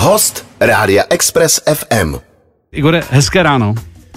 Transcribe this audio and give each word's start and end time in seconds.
Host 0.00 0.46
Rádia 0.60 1.04
Express 1.10 1.60
FM. 1.74 2.14
Igore, 2.72 3.02
hezké 3.10 3.42
ráno. 3.42 3.74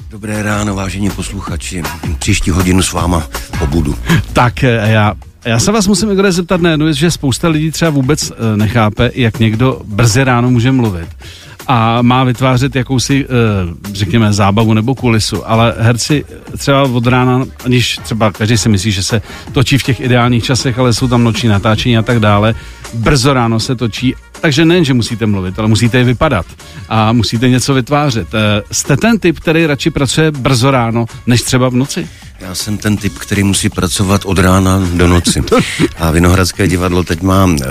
Dobré 0.09 0.43
ráno, 0.43 0.75
vážení 0.75 1.09
posluchači. 1.09 1.83
Příští 2.19 2.51
hodinu 2.51 2.81
s 2.83 2.91
váma 2.93 3.27
pobudu. 3.59 3.95
Tak 4.33 4.63
eh, 4.63 4.91
já 4.91 5.13
já 5.45 5.59
se 5.59 5.71
vás 5.71 5.87
musím 5.87 6.11
Igore 6.11 6.31
zeptat 6.31 6.61
na 6.61 6.69
jednu 6.69 6.85
věc, 6.85 6.97
že 6.97 7.11
spousta 7.11 7.47
lidí 7.47 7.71
třeba 7.71 7.91
vůbec 7.91 8.31
eh, 8.31 8.57
nechápe, 8.57 9.11
jak 9.15 9.39
někdo 9.39 9.81
brzy 9.85 10.23
ráno 10.23 10.51
může 10.51 10.71
mluvit 10.71 11.07
a 11.67 12.01
má 12.01 12.23
vytvářet 12.23 12.75
jakousi, 12.75 13.25
eh, 13.25 13.93
řekněme, 13.93 14.33
zábavu 14.33 14.73
nebo 14.73 14.95
kulisu, 14.95 15.49
ale 15.49 15.75
herci 15.77 16.25
třeba 16.57 16.83
od 16.83 17.07
rána, 17.07 17.45
aniž 17.65 17.99
třeba 18.03 18.31
každý 18.31 18.57
si 18.57 18.69
myslí, 18.69 18.91
že 18.91 19.03
se 19.03 19.21
točí 19.51 19.77
v 19.77 19.83
těch 19.83 19.99
ideálních 19.99 20.43
časech, 20.43 20.79
ale 20.79 20.93
jsou 20.93 21.07
tam 21.07 21.23
noční 21.23 21.49
natáčení 21.49 21.97
a 21.97 22.01
tak 22.01 22.19
dále, 22.19 22.55
brzo 22.93 23.33
ráno 23.33 23.59
se 23.59 23.75
točí, 23.75 24.15
takže 24.43 24.65
nejen, 24.65 24.85
že 24.85 24.93
musíte 24.93 25.25
mluvit, 25.25 25.59
ale 25.59 25.67
musíte 25.67 25.97
je 25.97 26.03
vypadat 26.03 26.45
a 26.89 27.13
musíte 27.13 27.49
něco 27.49 27.73
vytvářet. 27.73 28.27
Eh, 28.33 28.63
jste 28.71 28.97
ten 28.97 29.19
typ, 29.19 29.39
který 29.39 29.65
radši 29.65 29.89
pracuje 29.89 30.31
brzo 30.31 30.71
ráno, 30.71 31.05
než 31.27 31.41
třeba 31.41 31.69
v 31.69 31.73
noci? 31.73 32.07
Já 32.39 32.55
jsem 32.55 32.77
ten 32.77 32.97
typ, 32.97 33.17
který 33.17 33.43
musí 33.43 33.69
pracovat 33.69 34.25
od 34.25 34.39
rána 34.39 34.87
do 34.93 35.07
noci. 35.07 35.43
A 35.97 36.11
Vinohradské 36.11 36.67
divadlo 36.67 37.03
teď 37.03 37.21
má 37.21 37.49
eh, 37.49 37.65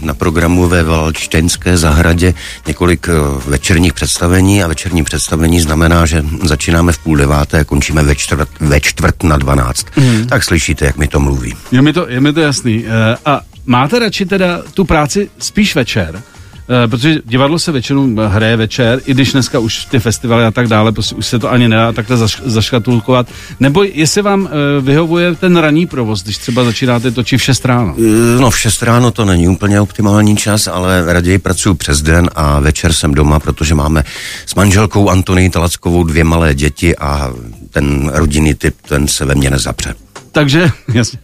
na 0.00 0.14
programu 0.14 0.68
ve 0.68 0.82
Valčteňské 0.82 1.76
zahradě 1.76 2.34
několik 2.66 3.08
eh, 3.08 3.12
večerních 3.46 3.92
představení 3.92 4.62
a 4.62 4.68
večerní 4.68 5.04
představení 5.04 5.60
znamená, 5.60 6.06
že 6.06 6.24
začínáme 6.42 6.92
v 6.92 6.98
půl 6.98 7.16
deváté 7.16 7.60
a 7.60 7.64
končíme 7.64 8.02
ve 8.02 8.16
čtvrt, 8.16 8.48
ve 8.60 8.80
čtvrt 8.80 9.22
na 9.22 9.36
dvanáct. 9.36 9.86
Mm. 9.96 10.26
Tak 10.26 10.44
slyšíte, 10.44 10.84
jak 10.84 10.96
mi 10.96 11.08
to 11.08 11.20
mluví. 11.20 11.54
Je 11.72 11.82
mi 11.82 11.92
to, 11.92 12.08
je 12.08 12.20
mi 12.20 12.32
to 12.32 12.40
jasný. 12.40 12.84
A 13.24 13.40
máte 13.66 13.98
radši 13.98 14.26
teda 14.26 14.62
tu 14.74 14.84
práci 14.84 15.30
spíš 15.38 15.74
večer, 15.74 16.22
Uh, 16.68 16.90
protože 16.90 17.18
divadlo 17.24 17.58
se 17.58 17.72
většinou 17.72 18.16
hraje 18.28 18.56
večer, 18.56 19.00
i 19.06 19.14
když 19.14 19.32
dneska 19.32 19.58
už 19.58 19.84
ty 19.84 20.00
festivaly 20.00 20.44
a 20.44 20.50
tak 20.50 20.68
dále, 20.68 20.92
prostě 20.92 21.14
už 21.14 21.26
se 21.26 21.38
to 21.38 21.52
ani 21.52 21.68
nedá 21.68 21.92
takhle 21.92 22.16
zaš, 22.16 22.42
zaškatulkovat. 22.44 23.26
Nebo 23.60 23.82
jestli 23.82 24.22
vám 24.22 24.42
uh, 24.42 24.50
vyhovuje 24.84 25.34
ten 25.34 25.56
ranní 25.56 25.86
provoz, 25.86 26.22
když 26.22 26.38
třeba 26.38 26.64
začínáte 26.64 27.10
točit 27.10 27.38
v 27.38 27.42
6 27.42 27.64
ráno? 27.64 27.94
No 28.40 28.50
v 28.50 28.58
6 28.58 28.82
ráno 28.82 29.10
to 29.10 29.24
není 29.24 29.48
úplně 29.48 29.80
optimální 29.80 30.36
čas, 30.36 30.66
ale 30.66 31.12
raději 31.12 31.38
pracuji 31.38 31.74
přes 31.74 32.02
den 32.02 32.30
a 32.34 32.60
večer 32.60 32.92
jsem 32.92 33.14
doma, 33.14 33.40
protože 33.40 33.74
máme 33.74 34.04
s 34.46 34.54
manželkou 34.54 35.10
Antoní 35.10 35.50
Talackovou 35.50 36.04
dvě 36.04 36.24
malé 36.24 36.54
děti 36.54 36.96
a 36.96 37.32
ten 37.70 38.10
rodinný 38.14 38.54
typ, 38.54 38.74
ten 38.88 39.08
se 39.08 39.24
ve 39.24 39.34
mně 39.34 39.50
nezapře. 39.50 39.94
Takže, 40.34 40.70
jasně, 40.94 41.18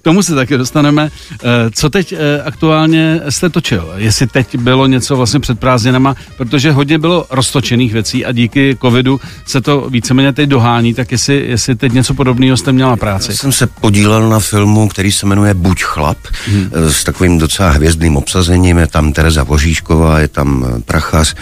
k 0.00 0.02
tomu 0.02 0.22
se 0.22 0.34
taky 0.34 0.58
dostaneme. 0.58 1.10
Eh, 1.32 1.46
co 1.74 1.90
teď 1.90 2.12
eh, 2.12 2.42
aktuálně 2.42 3.20
jste 3.28 3.48
točil? 3.50 3.92
Jestli 3.96 4.26
teď 4.26 4.56
bylo 4.56 4.86
něco 4.86 5.16
vlastně 5.16 5.40
před 5.40 5.60
prázdninama, 5.60 6.14
protože 6.36 6.72
hodně 6.72 6.98
bylo 6.98 7.26
roztočených 7.30 7.92
věcí 7.92 8.24
a 8.24 8.32
díky 8.32 8.76
covidu 8.80 9.20
se 9.46 9.60
to 9.60 9.90
víceméně 9.90 10.32
teď 10.32 10.48
dohání, 10.48 10.94
tak 10.94 11.12
jestli, 11.12 11.44
jestli 11.48 11.74
teď 11.74 11.92
něco 11.92 12.14
podobného 12.14 12.56
jste 12.56 12.72
měla 12.72 12.96
práci? 12.96 13.32
Já 13.32 13.36
jsem 13.36 13.52
se 13.52 13.66
podílel 13.66 14.28
na 14.28 14.40
filmu, 14.40 14.88
který 14.88 15.12
se 15.12 15.26
jmenuje 15.26 15.54
Buď 15.54 15.82
chlap, 15.82 16.18
hmm. 16.46 16.70
s 16.74 17.04
takovým 17.04 17.38
docela 17.38 17.70
hvězdným 17.70 18.16
obsazením. 18.16 18.78
Je 18.78 18.86
tam 18.86 19.12
Tereza 19.12 19.42
Voříšková, 19.42 20.18
je 20.18 20.28
tam 20.28 20.66
Prachař, 20.84 21.34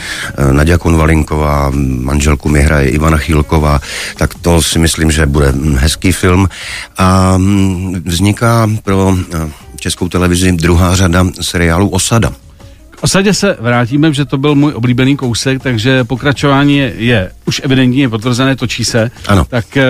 Nadia 0.52 0.78
Konvalinková, 0.78 1.72
manželku 2.00 2.48
mi 2.48 2.60
hraje 2.62 2.88
Ivana 2.88 3.16
Chýlková, 3.16 3.80
tak 4.16 4.34
to 4.34 4.62
si 4.62 4.78
myslím, 4.78 5.10
že 5.10 5.26
bude 5.26 5.54
hezký 5.76 6.12
film. 6.12 6.48
A 6.98 7.05
mm, 7.36 8.02
vznik 8.04 8.36
vzniká 8.36 8.70
pro 8.82 9.16
eh, 9.34 9.50
českou 9.76 10.08
televizi 10.08 10.52
druhá 10.52 10.94
řada 10.94 11.26
seriálu 11.40 11.88
Osada. 11.88 12.32
Osadě 13.06 13.34
se 13.34 13.56
vrátíme, 13.60 14.14
že 14.14 14.24
to 14.24 14.38
byl 14.38 14.54
můj 14.54 14.72
oblíbený 14.74 15.16
kousek, 15.16 15.62
takže 15.62 16.04
pokračování 16.04 16.76
je, 16.76 16.94
je 16.96 17.30
už 17.44 17.60
evidentně 17.64 18.08
potvrzené, 18.08 18.56
točí 18.56 18.84
se. 18.84 19.10
Ano. 19.28 19.44
Tak, 19.44 19.76
eh, 19.76 19.84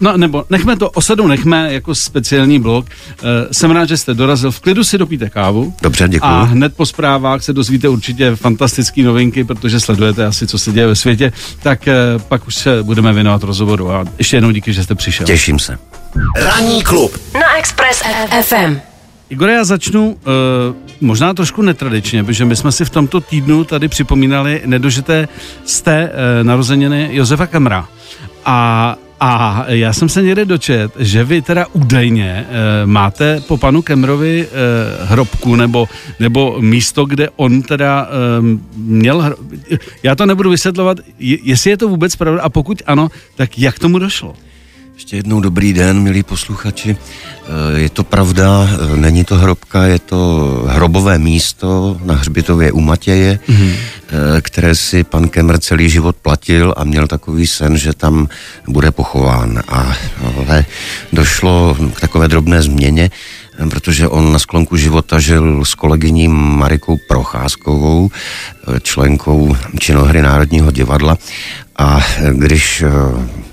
no 0.00 0.16
nebo 0.16 0.44
nechme 0.50 0.76
to, 0.76 0.90
osadu 0.90 1.26
nechme 1.26 1.72
jako 1.72 1.94
speciální 1.94 2.58
blok. 2.58 2.86
Eh, 2.90 3.22
jsem 3.52 3.70
rád, 3.70 3.88
že 3.88 3.96
jste 3.96 4.14
dorazil. 4.14 4.50
V 4.50 4.60
klidu 4.60 4.84
si 4.84 4.98
dopíte 4.98 5.30
kávu. 5.30 5.74
Dobře, 5.82 6.08
děkuji. 6.08 6.26
A 6.26 6.42
hned 6.42 6.76
po 6.76 6.86
zprávách 6.86 7.42
se 7.42 7.52
dozvíte 7.52 7.88
určitě 7.88 8.36
fantastické 8.36 9.02
novinky, 9.02 9.44
protože 9.44 9.80
sledujete 9.80 10.26
asi, 10.26 10.46
co 10.46 10.58
se 10.58 10.72
děje 10.72 10.86
ve 10.86 10.96
světě. 10.96 11.32
Tak 11.62 11.88
pak 12.28 12.46
už 12.46 12.54
se 12.54 12.82
budeme 12.82 13.12
věnovat 13.12 13.42
rozhovoru. 13.42 13.90
A 13.90 14.04
ještě 14.18 14.36
jednou 14.36 14.50
díky, 14.50 14.72
že 14.72 14.84
jste 14.84 14.94
přišel. 14.94 15.26
Těším 15.26 15.58
se. 15.58 15.78
Ranní 16.36 16.82
klub 16.82 17.18
na 17.34 17.58
Express 17.58 18.02
FM. 18.42 18.91
Igor, 19.32 19.48
já 19.48 19.64
začnu 19.64 20.08
uh, 20.10 20.16
možná 21.00 21.34
trošku 21.34 21.62
netradičně, 21.62 22.24
protože 22.24 22.44
my 22.44 22.56
jsme 22.56 22.72
si 22.72 22.84
v 22.84 22.90
tomto 22.90 23.20
týdnu 23.20 23.64
tady 23.64 23.88
připomínali 23.88 24.62
nedožité 24.66 25.28
té 25.82 26.10
uh, 26.10 26.46
narozeniny 26.46 27.08
Josefa 27.12 27.46
Kamra. 27.46 27.88
A 28.44 28.96
a 29.20 29.64
já 29.68 29.92
jsem 29.92 30.08
se 30.08 30.22
někde 30.22 30.44
dočet, 30.44 30.92
že 30.98 31.24
vy 31.24 31.42
teda 31.42 31.66
údajně 31.72 32.46
uh, 32.46 32.90
máte 32.90 33.40
po 33.40 33.56
panu 33.56 33.82
Kemrovi 33.82 34.46
uh, 34.46 35.08
hrobku 35.08 35.56
nebo, 35.56 35.88
nebo 36.20 36.56
místo, 36.60 37.04
kde 37.04 37.28
on 37.36 37.62
teda 37.62 38.08
uh, 38.40 38.46
měl 38.76 39.22
hro... 39.22 39.36
Já 40.02 40.14
to 40.14 40.26
nebudu 40.26 40.50
vysvětlovat, 40.50 40.98
jestli 41.18 41.70
je 41.70 41.76
to 41.76 41.88
vůbec 41.88 42.16
pravda 42.16 42.42
a 42.42 42.48
pokud 42.48 42.82
ano, 42.86 43.08
tak 43.36 43.58
jak 43.58 43.78
tomu 43.78 43.98
došlo? 43.98 44.34
Ještě 44.94 45.16
jednou 45.16 45.40
dobrý 45.40 45.72
den, 45.72 46.00
milí 46.00 46.22
posluchači. 46.22 46.96
Eh, 46.96 47.80
je 47.80 47.90
to 47.90 48.04
pravda, 48.04 48.68
eh, 48.70 48.96
není 48.96 49.24
to 49.24 49.36
hrobka, 49.36 49.84
je 49.84 49.98
to 49.98 50.18
hrobové 50.68 51.18
místo 51.18 52.00
na 52.04 52.14
hřbitově 52.14 52.72
u 52.72 52.80
Matěje, 52.80 53.38
mm-hmm. 53.48 53.72
které 54.40 54.74
si 54.74 55.04
pan 55.04 55.28
Kemr 55.28 55.58
celý 55.58 55.90
život 55.90 56.16
platil 56.16 56.74
a 56.76 56.84
měl 56.84 57.06
takový 57.06 57.46
sen, 57.46 57.76
že 57.76 57.92
tam 57.92 58.28
bude 58.68 58.90
pochován. 58.90 59.62
A 59.68 59.96
ale 60.36 60.64
došlo 61.12 61.76
k 61.94 62.00
takové 62.00 62.28
drobné 62.28 62.62
změně, 62.62 63.10
protože 63.70 64.08
on 64.08 64.32
na 64.32 64.38
sklonku 64.38 64.76
života 64.76 65.18
žil 65.18 65.64
s 65.64 65.74
kolegyní 65.74 66.28
Marikou 66.28 66.98
Procházkovou, 67.08 68.10
členkou 68.82 69.56
činohry 69.78 70.22
Národního 70.22 70.70
divadla. 70.70 71.18
A 71.76 72.00
když 72.32 72.84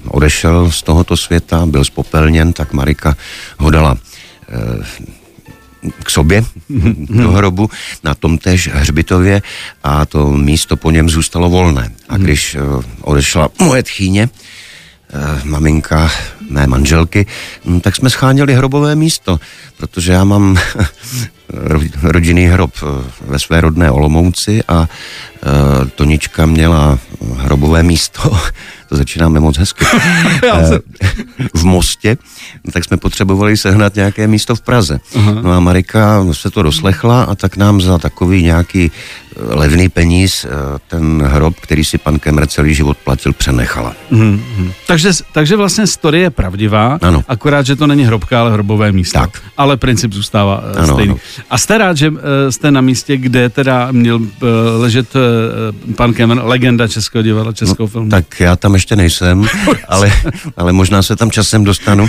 odešel 0.07 0.71
z 0.71 0.83
tohoto 0.83 1.17
světa, 1.17 1.65
byl 1.65 1.85
spopelněn, 1.85 2.53
tak 2.53 2.73
Marika 2.73 3.15
ho 3.57 3.69
dala 3.69 3.97
k 6.03 6.09
sobě 6.09 6.43
do 7.09 7.31
hrobu 7.31 7.69
na 8.03 8.15
tom 8.15 8.37
též 8.37 8.69
hřbitově 8.73 9.41
a 9.83 10.05
to 10.05 10.31
místo 10.31 10.77
po 10.77 10.91
něm 10.91 11.09
zůstalo 11.09 11.49
volné. 11.49 11.91
A 12.09 12.17
když 12.17 12.57
odešla 13.01 13.49
moje 13.59 13.83
tchýně, 13.83 14.29
maminka 15.43 16.11
mé 16.49 16.67
manželky, 16.67 17.25
hm, 17.65 17.79
tak 17.79 17.95
jsme 17.95 18.09
scháněli 18.09 18.53
hrobové 18.53 18.95
místo, 18.95 19.39
protože 19.77 20.11
já 20.11 20.23
mám 20.23 20.57
rodinný 22.03 22.45
hrob 22.45 22.71
ve 23.21 23.39
své 23.39 23.61
rodné 23.61 23.91
Olomouci 23.91 24.63
a 24.67 24.87
Tonička 25.95 26.45
měla 26.45 26.99
hrobové 27.37 27.83
místo 27.83 28.37
to 28.89 28.95
začínáme 28.97 29.39
moc 29.39 29.57
hezky, 29.57 29.85
eh, 30.43 30.79
v 31.53 31.63
Mostě, 31.63 32.17
tak 32.73 32.83
jsme 32.83 32.97
potřebovali 32.97 33.57
sehnat 33.57 33.95
nějaké 33.95 34.27
místo 34.27 34.55
v 34.55 34.61
Praze. 34.61 34.99
Uh-huh. 35.13 35.43
No 35.43 35.51
a 35.51 35.59
Marika 35.59 36.25
se 36.31 36.49
to 36.49 36.63
doslechla 36.63 37.23
a 37.23 37.35
tak 37.35 37.57
nám 37.57 37.81
za 37.81 37.97
takový 37.97 38.43
nějaký 38.43 38.91
levný 39.39 39.89
peníz 39.89 40.45
eh, 40.45 40.49
ten 40.87 41.21
hrob, 41.21 41.55
který 41.59 41.85
si 41.85 41.97
pan 41.97 42.19
Kemr 42.19 42.47
celý 42.47 42.75
život 42.75 42.97
platil, 42.97 43.33
přenechala. 43.33 43.95
Mm-hmm. 44.11 44.71
Takže, 44.87 45.11
takže 45.33 45.55
vlastně 45.55 45.87
story 45.87 46.19
je 46.19 46.29
pravdivá, 46.29 46.99
ano. 47.01 47.23
akorát, 47.27 47.65
že 47.65 47.75
to 47.75 47.87
není 47.87 48.05
hrobka, 48.05 48.41
ale 48.41 48.51
hrobové 48.51 48.91
místo. 48.91 49.19
Tak. 49.19 49.41
Ale 49.57 49.77
princip 49.77 50.13
zůstává 50.13 50.63
eh, 50.73 50.77
ano, 50.77 50.93
stejný. 50.93 51.11
Ano. 51.11 51.19
A 51.49 51.57
jste 51.57 51.77
rád, 51.77 51.97
že 51.97 52.13
jste 52.49 52.71
na 52.71 52.81
místě, 52.81 53.17
kde 53.17 53.49
teda 53.49 53.87
měl 53.91 54.19
ležet 54.77 55.13
pan 55.95 56.13
Kemr, 56.13 56.39
legenda 56.43 56.87
Českého 57.09 57.23
divadla, 57.23 57.53
Českého 57.53 57.87
no, 57.87 57.87
filmu? 57.87 58.09
Tak 58.09 58.39
já 58.39 58.55
tam 58.55 58.73
ještě 58.73 58.95
nejsem, 58.95 59.47
ale, 59.87 60.11
ale 60.57 60.73
možná 60.73 61.03
se 61.03 61.15
tam 61.15 61.31
časem 61.31 61.63
dostanu. 61.63 62.07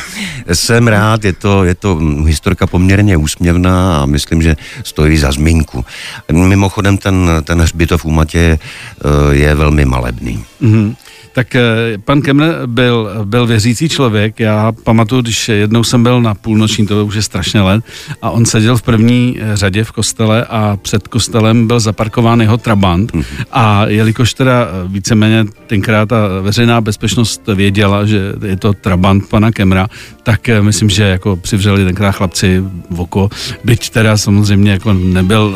Jsem 0.52 0.88
rád, 0.88 1.24
je 1.24 1.32
to, 1.32 1.64
je 1.64 1.74
to 1.74 1.94
historka 2.26 2.66
poměrně 2.66 3.16
úsměvná 3.16 4.02
a 4.02 4.06
myslím, 4.06 4.42
že 4.42 4.56
stojí 4.84 5.18
za 5.18 5.32
zmínku. 5.32 5.84
Mimochodem 6.32 6.98
ten 6.98 7.10
ten, 7.10 7.44
ten 7.44 7.60
hřbitov 7.60 8.04
u 8.04 8.10
Matě 8.10 8.58
eh, 8.58 9.34
je 9.34 9.54
velmi 9.54 9.84
malebný. 9.84 10.44
Mm-hmm. 10.62 10.96
Tak 11.32 11.54
eh, 11.54 11.62
pan 12.04 12.22
Kemner 12.22 12.66
byl, 12.66 13.10
byl 13.24 13.46
věřící 13.46 13.88
člověk. 13.88 14.40
Já 14.40 14.72
pamatuju, 14.72 15.22
když 15.22 15.48
jednou 15.48 15.84
jsem 15.84 16.02
byl 16.02 16.22
na 16.22 16.34
půlnoční, 16.34 16.86
to 16.86 17.06
už 17.06 17.14
je 17.14 17.22
strašně 17.22 17.60
let, 17.60 17.84
a 18.22 18.30
on 18.30 18.46
seděl 18.46 18.76
v 18.76 18.82
první 18.82 19.38
eh, 19.40 19.56
řadě 19.56 19.84
v 19.84 19.92
kostele 19.92 20.44
a 20.44 20.78
před 20.82 21.08
kostelem 21.08 21.66
byl 21.66 21.80
zaparkován 21.80 22.40
jeho 22.40 22.58
trabant. 22.58 23.12
Mm-hmm. 23.12 23.44
A 23.52 23.86
jelikož 23.86 24.34
teda 24.34 24.68
eh, 24.68 24.88
víceméně 24.88 25.44
tenkrát 25.66 26.08
ta 26.08 26.28
veřejná 26.42 26.80
bezpečnost 26.80 27.42
věděla, 27.54 28.06
že 28.06 28.32
je 28.46 28.56
to 28.56 28.72
trabant 28.72 29.28
pana 29.28 29.52
Kemra, 29.52 29.88
tak 30.22 30.48
myslím, 30.60 30.90
že 30.90 31.02
jako 31.02 31.36
přivřeli 31.36 31.84
tenkrát 31.84 32.12
chlapci 32.12 32.64
v 32.90 33.00
oko. 33.00 33.28
Byť 33.64 33.90
teda 33.90 34.16
samozřejmě 34.16 34.70
jako 34.70 34.92
nebyl, 34.92 35.54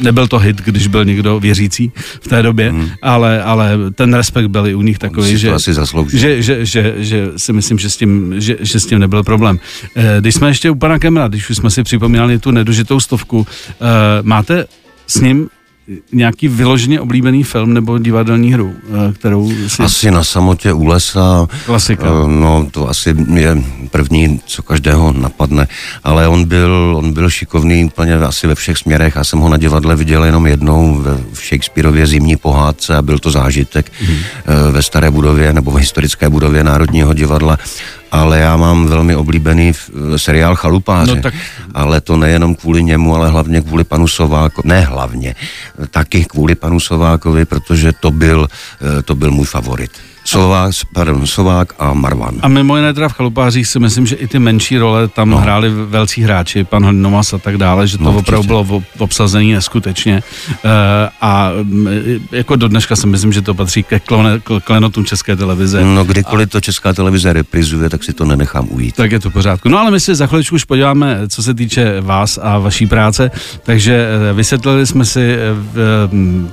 nebyl 0.00 0.28
to 0.28 0.38
hit, 0.38 0.56
když 0.56 0.86
byl 0.86 1.04
někdo 1.04 1.40
věřící 1.40 1.92
v 2.20 2.28
té 2.28 2.42
době, 2.42 2.72
mm. 2.72 2.88
ale, 3.02 3.42
ale 3.42 3.78
ten 3.94 4.14
respekt 4.14 4.46
byl 4.46 4.66
i 4.66 4.74
u 4.74 4.82
nich 4.82 4.98
takový, 5.10 5.38
že, 5.38 5.52
asi 5.52 5.74
že, 6.08 6.42
že, 6.42 6.66
že, 6.66 6.94
že, 6.98 7.28
si 7.36 7.52
myslím, 7.52 7.78
že 7.78 7.90
s, 7.90 7.96
tím, 7.96 8.34
že, 8.40 8.56
že 8.60 8.80
s 8.80 8.86
tím 8.86 8.98
nebyl 8.98 9.22
problém. 9.22 9.58
Eh, 9.96 10.16
když 10.20 10.34
jsme 10.34 10.48
ještě 10.48 10.70
u 10.70 10.74
pana 10.74 10.98
Kemra, 10.98 11.28
když 11.28 11.50
už 11.50 11.56
jsme 11.56 11.70
si 11.70 11.82
připomínali 11.82 12.38
tu 12.38 12.50
nedožitou 12.50 13.00
stovku, 13.00 13.46
eh, 13.70 13.74
máte 14.22 14.64
s 15.06 15.20
ním 15.20 15.48
nějaký 16.12 16.48
vyloženě 16.48 17.00
oblíbený 17.00 17.42
film 17.42 17.74
nebo 17.74 17.98
divadelní 17.98 18.52
hru, 18.52 18.74
eh, 18.74 19.12
kterou 19.12 19.52
si... 19.68 19.82
Asi 19.82 20.10
na 20.10 20.24
samotě 20.24 20.72
u 20.72 20.86
lesa. 20.86 21.46
Klasika. 21.66 22.06
No, 22.26 22.68
to 22.70 22.88
asi 22.88 23.14
je 23.34 23.62
první, 23.90 24.40
co 24.46 24.62
každého 24.62 25.12
napadne. 25.12 25.68
Ale 26.04 26.28
on 26.28 26.44
byl, 26.44 26.94
on 26.96 27.12
byl 27.12 27.30
šikovný 27.30 27.84
úplně 27.84 28.14
asi 28.14 28.46
ve 28.46 28.54
všech 28.54 28.78
směrech. 28.78 29.16
Já 29.16 29.24
jsem 29.24 29.38
ho 29.38 29.48
na 29.48 29.56
divadle 29.56 29.96
viděl 29.96 30.24
jenom 30.24 30.46
jednou 30.46 30.94
ve 30.94 31.18
Shakespeareově 31.34 32.06
zimní 32.06 32.36
pohádce 32.36 32.96
a 32.96 33.02
byl 33.02 33.18
to 33.18 33.30
zážitek 33.30 33.92
hmm. 34.00 34.16
ve 34.70 34.82
staré 34.82 35.10
budově 35.10 35.52
nebo 35.52 35.70
v 35.70 35.76
historické 35.76 36.28
budově 36.28 36.64
Národního 36.64 37.14
divadla 37.14 37.58
ale 38.10 38.38
já 38.38 38.56
mám 38.56 38.86
velmi 38.86 39.16
oblíbený 39.16 39.72
seriál 40.16 40.56
Chalupáře. 40.56 41.14
No, 41.14 41.22
tak... 41.22 41.34
Ale 41.74 42.00
to 42.00 42.16
nejenom 42.16 42.54
kvůli 42.54 42.82
němu, 42.82 43.14
ale 43.14 43.30
hlavně 43.30 43.60
kvůli 43.60 43.84
panu 43.84 44.08
Sovákovi. 44.08 44.68
Ne 44.68 44.80
hlavně, 44.80 45.34
taky 45.90 46.24
kvůli 46.24 46.54
panu 46.54 46.80
Sovákovi, 46.80 47.44
protože 47.44 47.92
to 47.92 48.10
byl, 48.10 48.48
eh, 48.98 49.02
to 49.02 49.14
byl 49.14 49.30
můj 49.30 49.46
favorit. 49.46 49.90
Sovák, 50.30 50.72
pardon, 50.92 51.26
Sovák 51.26 51.74
a 51.78 51.94
Marvan. 51.94 52.34
A 52.42 52.48
mimo 52.48 52.76
jiné 52.76 52.94
teda 52.94 53.08
v 53.08 53.12
Chalupářích 53.12 53.66
si 53.66 53.78
myslím, 53.78 54.06
že 54.06 54.16
i 54.16 54.26
ty 54.26 54.38
menší 54.38 54.78
role 54.78 55.08
tam 55.08 55.30
no. 55.30 55.38
hráli 55.38 55.70
velcí 55.70 56.22
hráči, 56.22 56.64
pan 56.64 56.84
Hodnomas 56.84 57.32
a 57.32 57.38
tak 57.38 57.56
dále, 57.56 57.86
že 57.86 57.98
to 57.98 58.04
no, 58.04 58.16
opravdu 58.16 58.46
bylo 58.46 58.82
obsazení 58.98 59.52
neskutečně. 59.52 60.22
Uh, 60.48 60.70
a 61.20 61.50
jako 62.32 62.56
do 62.56 62.68
dneška 62.68 62.96
si 62.96 63.06
myslím, 63.06 63.32
že 63.32 63.42
to 63.42 63.54
patří 63.54 63.82
ke 63.82 64.00
klone, 64.00 64.40
klenotům 64.64 65.04
České 65.04 65.36
televize. 65.36 65.84
No 65.84 66.04
kdykoliv 66.04 66.48
a... 66.48 66.50
to 66.50 66.60
Česká 66.60 66.92
televize 66.92 67.32
reprizuje, 67.32 67.90
tak 67.90 68.04
si 68.04 68.12
to 68.12 68.24
nenechám 68.24 68.66
ujít. 68.70 68.96
Tak 68.96 69.12
je 69.12 69.20
to 69.20 69.30
pořádku. 69.30 69.68
No 69.68 69.78
ale 69.78 69.90
my 69.90 70.00
si 70.00 70.14
za 70.14 70.26
chviličku 70.26 70.54
už 70.54 70.64
podíváme, 70.64 71.20
co 71.28 71.42
se 71.42 71.54
týče 71.54 72.00
vás 72.00 72.38
a 72.42 72.58
vaší 72.58 72.86
práce, 72.86 73.30
takže 73.62 74.08
eh, 74.30 74.32
vysvětlili 74.32 74.86
jsme 74.86 75.04
si 75.04 75.34
eh, 75.34 76.08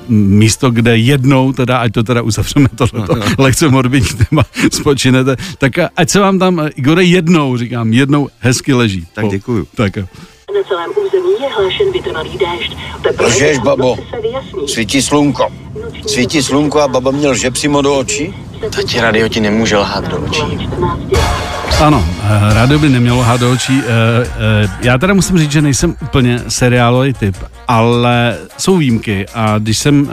místo, 0.09 0.71
kde 0.71 0.97
jednou, 0.97 1.53
teda, 1.53 1.77
ať 1.77 1.91
to 1.91 2.03
teda 2.03 2.21
uzavřeme 2.21 2.67
tohleto 2.75 3.15
lekce 3.37 3.66
morbidní 3.69 4.09
téma 4.29 4.43
spočinete, 4.71 5.35
tak 5.57 5.71
ať 5.95 6.09
se 6.09 6.19
vám 6.19 6.39
tam, 6.39 6.61
Igore, 6.75 7.03
jednou, 7.03 7.57
říkám, 7.57 7.93
jednou 7.93 8.27
hezky 8.39 8.73
leží. 8.73 9.07
Tak 9.13 9.27
děkuju. 9.27 9.67
Tak. 9.75 9.97
Na 9.97 10.63
celém 10.67 10.89
území 10.89 11.31
je 11.41 11.49
hlášen 11.49 11.91
vytrvalý 11.91 12.37
déšť. 12.37 12.77
Lžeš, 13.19 13.57
babo. 13.57 13.97
Svítí 14.67 15.01
slunko. 15.01 15.47
Svítí 16.07 16.43
slunko 16.43 16.81
a 16.81 16.87
baba 16.87 17.11
měl 17.11 17.31
lže 17.31 17.51
přímo 17.51 17.81
do 17.81 17.97
očí? 17.97 18.33
Tati 18.75 19.01
radio 19.01 19.29
ti 19.29 19.39
nemůže 19.39 19.77
lhát 19.77 20.07
do 20.07 20.17
očí. 20.17 20.41
Ano, 21.81 22.05
eh, 22.23 22.53
rádio 22.53 22.79
by 22.79 22.89
nemělo 22.89 23.19
lhát 23.19 23.39
do 23.39 23.51
očí. 23.51 23.81
Eh, 23.81 24.27
eh, 24.63 24.69
já 24.81 24.97
teda 24.97 25.13
musím 25.13 25.37
říct, 25.37 25.51
že 25.51 25.61
nejsem 25.61 25.95
úplně 26.01 26.39
seriálový 26.47 27.13
typ, 27.13 27.35
ale 27.67 28.37
jsou 28.57 28.77
výjimky 28.77 29.25
a 29.33 29.57
když 29.57 29.77
jsem 29.77 30.09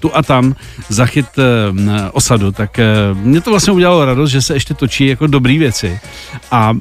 tu 0.00 0.16
a 0.16 0.22
tam 0.22 0.54
zachyt 0.88 1.26
osadu, 2.12 2.52
tak 2.52 2.80
mě 3.14 3.40
to 3.40 3.50
vlastně 3.50 3.72
udělalo 3.72 4.04
radost, 4.04 4.30
že 4.30 4.42
se 4.42 4.54
ještě 4.54 4.74
točí 4.74 5.06
jako 5.06 5.26
dobrý 5.26 5.58
věci 5.58 6.00
a 6.50 6.74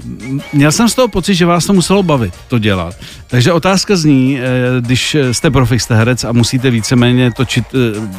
měl 0.54 0.72
jsem 0.72 0.90
z 0.90 0.96
toho 0.96 1.08
pocit, 1.08 1.36
že 1.36 1.46
vás 1.46 1.66
to 1.66 1.74
muselo 1.74 2.04
bavit, 2.04 2.34
to 2.48 2.60
dělat. 2.60 2.96
Takže 3.28 3.54
otázka 3.54 3.96
zní, 3.96 4.40
když 4.80 5.18
jste 5.32 5.52
profik, 5.52 5.82
jste 5.82 5.96
herec 5.96 6.24
a 6.24 6.32
musíte 6.32 6.70
víceméně 6.70 7.32
točit 7.32 7.66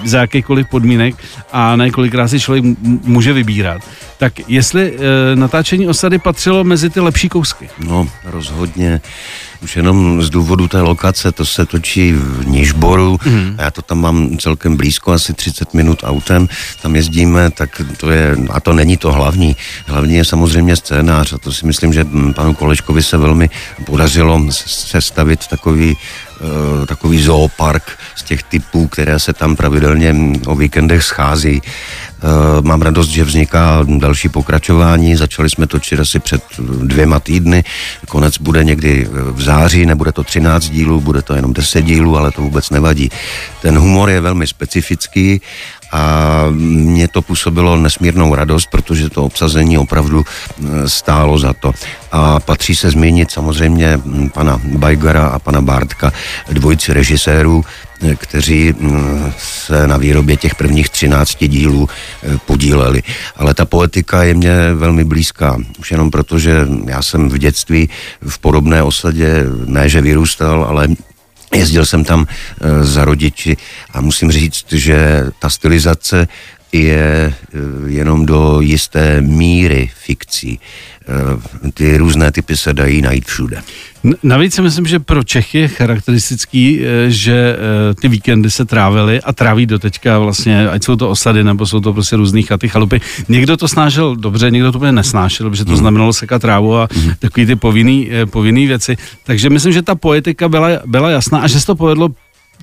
za 0.04 0.18
jakýkoliv 0.18 0.66
podmínek 0.70 1.14
a 1.52 1.76
na 1.76 1.90
kolikrát 1.90 2.28
si 2.28 2.40
člověk 2.40 2.64
může 2.82 3.32
vybírat, 3.32 3.82
tak 4.18 4.32
jestli 4.48 4.98
natáčení 5.34 5.88
osady 5.88 6.18
patřilo 6.18 6.64
mezi 6.64 6.90
ty 6.90 7.00
lepší 7.00 7.28
kousky. 7.28 7.70
No, 7.78 8.08
rozhodně. 8.24 9.00
Už 9.62 9.76
jenom 9.76 10.22
z 10.22 10.30
důvodu 10.30 10.68
té 10.68 10.80
lokace, 10.80 11.32
to 11.32 11.46
se 11.46 11.66
točí 11.66 12.12
v 12.12 12.46
Nižboru, 12.46 13.18
mm. 13.26 13.54
a 13.58 13.62
já 13.62 13.70
to 13.70 13.82
tam 13.82 14.00
mám 14.00 14.38
celkem 14.38 14.76
blízko, 14.76 15.12
asi 15.12 15.34
30 15.34 15.74
minut 15.74 15.98
autem, 16.04 16.48
tam 16.82 16.96
jezdíme, 16.96 17.50
tak 17.50 17.82
to 17.96 18.10
je, 18.10 18.36
a 18.50 18.60
to 18.60 18.72
není 18.72 18.96
to 18.96 19.12
hlavní. 19.12 19.56
Hlavní 19.86 20.14
je 20.14 20.24
samozřejmě 20.24 20.76
scénář 20.76 21.32
a 21.32 21.38
to 21.38 21.52
si 21.52 21.66
myslím, 21.66 21.92
že 21.92 22.06
panu 22.34 22.54
Kolečkovi 22.54 23.02
se 23.02 23.16
velmi 23.16 23.50
podařilo 23.86 24.46
sestavit 24.66 25.46
takový 25.46 25.96
uh, 26.40 26.86
takový 26.86 27.22
zoopark 27.22 27.98
z 28.14 28.22
těch 28.22 28.42
typů, 28.42 28.88
které 28.88 29.18
se 29.18 29.32
tam 29.32 29.56
pravidelně 29.56 30.14
o 30.46 30.56
víkendech 30.56 31.02
schází. 31.02 31.62
Eh, 32.22 32.62
mám 32.62 32.82
radost, 32.82 33.08
že 33.08 33.24
vzniká 33.24 33.86
další 33.98 34.28
pokračování. 34.28 35.16
Začali 35.16 35.50
jsme 35.50 35.66
točit 35.66 36.00
asi 36.00 36.18
před 36.18 36.42
dvěma 36.82 37.20
týdny. 37.20 37.64
Konec 38.08 38.38
bude 38.38 38.64
někdy 38.64 39.08
v 39.10 39.42
září, 39.42 39.86
nebude 39.86 40.12
to 40.12 40.24
13 40.24 40.68
dílů, 40.68 41.00
bude 41.00 41.22
to 41.22 41.34
jenom 41.34 41.52
10 41.52 41.82
dílů, 41.82 42.16
ale 42.16 42.32
to 42.32 42.42
vůbec 42.42 42.70
nevadí. 42.70 43.10
Ten 43.62 43.78
humor 43.78 44.10
je 44.10 44.20
velmi 44.20 44.46
specifický 44.46 45.40
a 45.92 46.44
mě 46.52 47.08
to 47.08 47.22
působilo 47.22 47.76
nesmírnou 47.76 48.34
radost, 48.34 48.66
protože 48.70 49.10
to 49.10 49.24
obsazení 49.24 49.78
opravdu 49.78 50.24
eh, 50.24 50.88
stálo 50.88 51.38
za 51.38 51.52
to. 51.52 51.72
A 52.12 52.40
patří 52.40 52.76
se 52.76 52.90
zmínit 52.90 53.30
samozřejmě 53.30 53.96
hm, 53.96 54.28
pana 54.28 54.60
Bajgara 54.64 55.26
a 55.26 55.38
pana 55.38 55.60
Bartka, 55.60 56.12
dvojici 56.50 56.92
režisérů, 56.92 57.64
eh, 58.02 58.16
kteří 58.16 58.74
hm, 58.80 59.32
se 59.38 59.86
na 59.86 59.96
výrobě 59.96 60.36
těch 60.36 60.54
prvních 60.54 60.88
13 60.88 61.44
dílů 61.44 61.88
eh, 61.88 62.38
podíleli. 62.46 63.02
Ale 63.36 63.54
ta 63.54 63.64
poetika 63.64 64.22
je 64.22 64.34
mě 64.34 64.74
velmi 64.74 65.04
blízká. 65.04 65.56
Už 65.78 65.90
jenom 65.90 66.10
proto, 66.10 66.38
že 66.38 66.66
já 66.86 67.02
jsem 67.02 67.28
v 67.28 67.38
dětství 67.38 67.88
v 68.28 68.38
podobné 68.38 68.82
osadě 68.82 69.44
ne, 69.66 69.88
že 69.88 70.00
vyrůstal, 70.00 70.64
ale 70.68 70.88
Jezdil 71.54 71.86
jsem 71.86 72.04
tam 72.04 72.26
e, 72.60 72.84
za 72.84 73.04
rodiči 73.04 73.56
a 73.92 74.00
musím 74.00 74.32
říct, 74.32 74.72
že 74.72 75.26
ta 75.38 75.48
stylizace 75.50 76.28
je 76.72 76.98
e, 76.98 77.34
jenom 77.86 78.26
do 78.26 78.60
jisté 78.60 79.20
míry 79.20 79.90
fikcí. 80.04 80.60
E, 81.68 81.70
ty 81.70 81.96
různé 81.96 82.32
typy 82.32 82.56
se 82.56 82.74
dají 82.74 83.02
najít 83.02 83.24
všude. 83.24 83.62
Navíc 84.22 84.54
si 84.54 84.62
myslím, 84.62 84.86
že 84.86 84.98
pro 84.98 85.22
Čechy 85.24 85.58
je 85.58 85.68
charakteristický, 85.68 86.80
eh, 86.80 87.10
že 87.10 87.56
eh, 87.56 87.94
ty 87.94 88.08
víkendy 88.08 88.50
se 88.50 88.64
trávily 88.64 89.20
a 89.20 89.32
tráví 89.32 89.66
do 89.66 89.78
teďka 89.78 90.18
vlastně, 90.18 90.68
ať 90.68 90.84
jsou 90.84 90.96
to 90.96 91.10
osady, 91.10 91.44
nebo 91.44 91.66
jsou 91.66 91.80
to 91.80 91.92
prostě 91.92 92.16
různý 92.16 92.42
chaty, 92.42 92.68
chalupy. 92.68 93.00
Někdo 93.28 93.56
to 93.56 93.68
snášel 93.68 94.16
dobře, 94.16 94.50
někdo 94.50 94.72
to 94.72 94.78
úplně 94.78 94.92
nesnášel, 94.92 95.50
protože 95.50 95.64
to 95.64 95.70
hmm. 95.70 95.78
znamenalo 95.78 96.12
sekat 96.12 96.42
trávu 96.42 96.76
a 96.76 96.88
hmm. 96.92 97.12
takový 97.18 97.46
ty 97.46 97.56
povinný, 97.56 98.08
eh, 98.12 98.26
povinný 98.26 98.66
věci. 98.66 98.96
Takže 99.24 99.50
myslím, 99.50 99.72
že 99.72 99.82
ta 99.82 99.94
poetika 99.94 100.48
byla, 100.48 100.68
byla 100.86 101.10
jasná 101.10 101.38
a 101.38 101.46
že 101.46 101.60
se 101.60 101.66
to 101.66 101.74
povedlo 101.74 102.08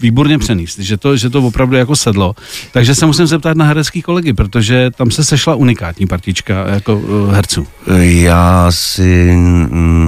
výborně 0.02 0.38
přenést, 0.38 0.80
že 0.80 0.98
to, 0.98 1.18
že 1.18 1.30
to 1.30 1.42
opravdu 1.42 1.75
jako 1.75 1.96
sedlo. 1.96 2.36
Takže 2.72 2.96
se 2.96 3.06
musím 3.06 3.28
zeptat 3.28 3.58
na 3.58 3.66
herecký 3.66 4.02
kolegy, 4.02 4.34
protože 4.34 4.92
tam 4.96 5.12
se 5.12 5.24
sešla 5.24 5.56
unikátní 5.56 6.08
partička 6.08 6.66
jako 6.68 6.96
uh, 6.96 7.34
herců. 7.34 7.68
Já 8.00 8.68
si 8.70 9.38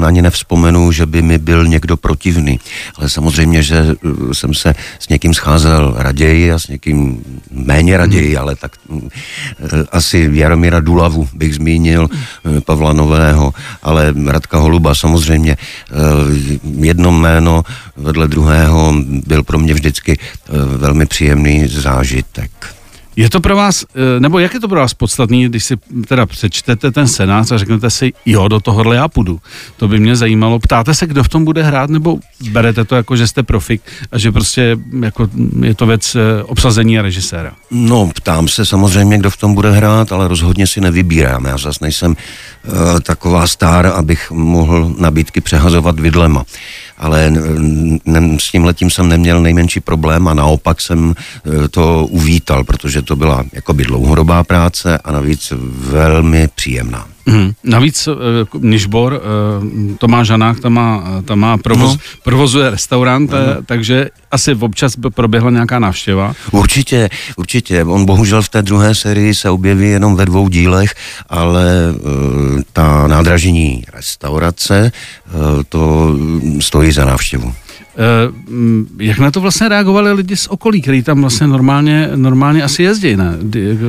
ani 0.05 0.21
nevzpomenu, 0.21 0.91
že 0.91 1.05
by 1.05 1.21
mi 1.21 1.37
byl 1.37 1.67
někdo 1.67 1.97
protivný, 1.97 2.59
ale 2.95 3.09
samozřejmě, 3.09 3.63
že 3.63 3.95
uh, 4.03 4.31
jsem 4.31 4.53
se 4.53 4.75
s 4.99 5.09
někým 5.09 5.33
scházel 5.33 5.93
raději 5.97 6.51
a 6.51 6.59
s 6.59 6.67
někým 6.67 7.23
méně 7.51 7.97
raději, 7.97 8.29
hmm. 8.29 8.41
ale 8.41 8.55
tak 8.55 8.71
uh, 8.87 9.01
asi 9.91 10.29
Jaromíra 10.33 10.79
Dulavu 10.79 11.27
bych 11.33 11.55
zmínil, 11.55 12.09
Pavla 12.65 12.93
Nového, 12.93 13.53
ale 13.83 14.13
Radka 14.25 14.57
Holuba 14.57 14.95
samozřejmě. 14.95 15.57
Jedno 16.79 17.11
jméno 17.11 17.63
vedle 17.97 18.27
druhého 18.27 18.93
byl 19.27 19.43
pro 19.43 19.59
mě 19.59 19.73
vždycky 19.77 20.17
eh, 20.19 20.77
velmi 20.77 21.05
příjemný 21.05 21.67
zážitek. 21.67 22.51
Je 23.17 23.29
to 23.29 23.41
pro 23.41 23.55
vás, 23.55 23.85
eh, 23.95 24.19
nebo 24.19 24.39
jak 24.39 24.53
je 24.53 24.59
to 24.59 24.67
pro 24.67 24.79
vás 24.79 24.93
podstatný, 24.93 25.45
když 25.45 25.63
si 25.63 25.75
teda 26.07 26.25
přečtete 26.25 26.91
ten 26.91 27.07
scénář 27.07 27.51
a 27.51 27.57
řeknete 27.57 27.89
si, 27.89 28.13
jo, 28.25 28.47
do 28.47 28.59
tohohle 28.59 28.95
já 28.95 29.07
půjdu. 29.07 29.39
To 29.77 29.87
by 29.87 29.99
mě 29.99 30.15
zajímalo. 30.15 30.59
Ptáte 30.59 30.93
se, 30.93 31.07
kdo 31.07 31.23
v 31.23 31.29
tom 31.29 31.45
bude 31.45 31.63
hrát, 31.63 31.89
nebo 31.89 32.19
berete 32.51 32.85
to 32.85 32.95
jako, 32.95 33.15
že 33.15 33.27
jste 33.27 33.43
profik 33.43 33.81
a 34.11 34.17
že 34.17 34.31
prostě 34.31 34.77
jako 35.01 35.27
je 35.61 35.75
to 35.75 35.85
věc 35.85 36.15
eh, 36.15 36.43
obsazení 36.43 36.99
a 36.99 37.01
režiséra? 37.01 37.51
No, 37.71 38.11
ptám 38.15 38.47
se 38.47 38.65
samozřejmě, 38.65 39.17
kdo 39.17 39.29
v 39.29 39.37
tom 39.37 39.53
bude 39.53 39.71
hrát, 39.71 40.11
ale 40.11 40.27
rozhodně 40.27 40.67
si 40.67 40.81
nevybírám. 40.81 41.45
Já 41.45 41.57
zase 41.57 41.79
nejsem 41.81 42.11
uh, 42.11 42.99
taková 42.99 43.47
star, 43.47 43.85
abych 43.85 44.31
mohl 44.31 44.95
nabídky 44.99 45.41
přehazovat 45.41 45.99
vidlema. 45.99 46.43
Ale 46.97 47.31
ne, 48.05 48.37
s 48.39 48.51
tím 48.51 48.65
letím 48.65 48.89
jsem 48.89 49.09
neměl 49.09 49.41
nejmenší 49.41 49.79
problém 49.79 50.27
a 50.27 50.33
naopak 50.33 50.81
jsem 50.81 51.09
uh, 51.09 51.67
to 51.67 52.05
uvítal, 52.05 52.63
protože 52.63 53.01
to 53.01 53.15
byla 53.15 53.43
jakoby 53.53 53.83
dlouhodobá 53.83 54.43
práce 54.43 54.97
a 54.97 55.11
navíc 55.11 55.53
velmi 55.71 56.47
příjemná. 56.55 57.16
Hmm. 57.27 57.51
Navíc 57.63 58.07
uh, 58.07 58.15
Nižbor, 58.61 59.13
uh, 59.13 59.97
Tomáš 59.97 60.27
Žanák, 60.27 60.59
tam 60.59 60.73
má, 60.73 61.03
tam 61.25 61.39
má 61.39 61.57
provoz, 61.57 61.93
no. 61.93 61.99
provozuje 62.23 62.69
restaurant, 62.69 63.31
no. 63.31 63.37
takže 63.65 64.09
asi 64.31 64.55
občas 64.55 64.95
by 64.97 65.09
proběhla 65.09 65.51
nějaká 65.51 65.79
návštěva. 65.79 66.33
Určitě, 66.51 67.09
určitě. 67.35 67.83
On 67.83 68.05
bohužel 68.05 68.41
v 68.41 68.49
té 68.49 68.61
druhé 68.61 68.95
sérii 68.95 69.35
se 69.35 69.49
objeví 69.49 69.89
jenom 69.89 70.15
ve 70.15 70.25
dvou 70.25 70.49
dílech, 70.49 70.95
ale 71.29 71.65
ta 72.73 73.07
nádražní 73.07 73.83
restaurace, 73.93 74.91
to 75.69 76.11
stojí 76.59 76.91
za 76.91 77.05
návštěvu. 77.05 77.53
Eh, 77.97 78.31
jak 78.99 79.19
na 79.19 79.31
to 79.31 79.41
vlastně 79.41 79.69
reagovali 79.69 80.13
lidi 80.13 80.35
z 80.35 80.47
okolí, 80.47 80.81
kteří 80.81 81.03
tam 81.03 81.21
vlastně 81.21 81.47
normálně, 81.47 82.09
normálně 82.15 82.63
asi 82.63 82.83
jezdí, 82.83 83.15
ne? 83.15 83.37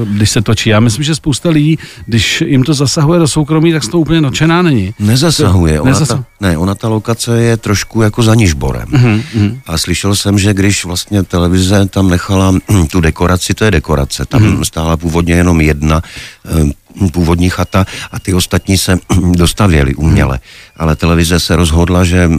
když 0.05 0.31
se 0.31 0.43
točí. 0.43 0.71
Já 0.71 0.81
myslím, 0.81 1.05
že 1.05 1.15
spousta 1.15 1.50
lidí, 1.50 1.79
když 2.07 2.41
jim 2.41 2.62
to 2.62 2.75
zasahuje 2.75 3.21
do 3.21 3.29
soukromí, 3.29 3.73
tak 3.73 3.83
to 3.87 3.99
úplně 3.99 4.21
nadšená 4.21 4.62
není. 4.62 4.95
Nezasahuje. 4.99 5.81
Ona, 5.81 5.91
Nezasah... 5.91 6.19
ta, 6.19 6.25
ne, 6.41 6.59
ona 6.59 6.75
ta 6.75 6.88
lokace 6.88 7.41
je 7.41 7.57
trošku 7.57 8.03
jako 8.03 8.23
za 8.23 8.35
Nižborem. 8.35 8.88
Uh-huh, 8.88 9.23
uh-huh. 9.37 9.59
A 9.67 9.79
slyšel 9.79 10.17
jsem, 10.17 10.38
že 10.38 10.55
když 10.55 10.85
vlastně 10.85 11.23
televize 11.23 11.87
tam 11.87 12.11
nechala 12.11 12.55
tu 12.91 13.00
dekoraci, 13.00 13.55
to 13.55 13.65
je 13.65 13.71
dekorace, 13.71 14.25
tam 14.27 14.43
uh-huh. 14.43 14.65
stála 14.65 14.97
původně 14.97 15.35
jenom 15.35 15.61
jedna 15.61 16.03
eh, 16.47 16.73
původní 17.12 17.50
chata 17.50 17.87
a 18.12 18.19
ty 18.19 18.35
ostatní 18.35 18.79
se 18.79 18.99
dostavěly 19.33 19.95
uměle. 19.95 20.38
Ale 20.77 20.97
televize 20.97 21.41
se 21.41 21.57
rozhodla, 21.57 22.05
že 22.05 22.31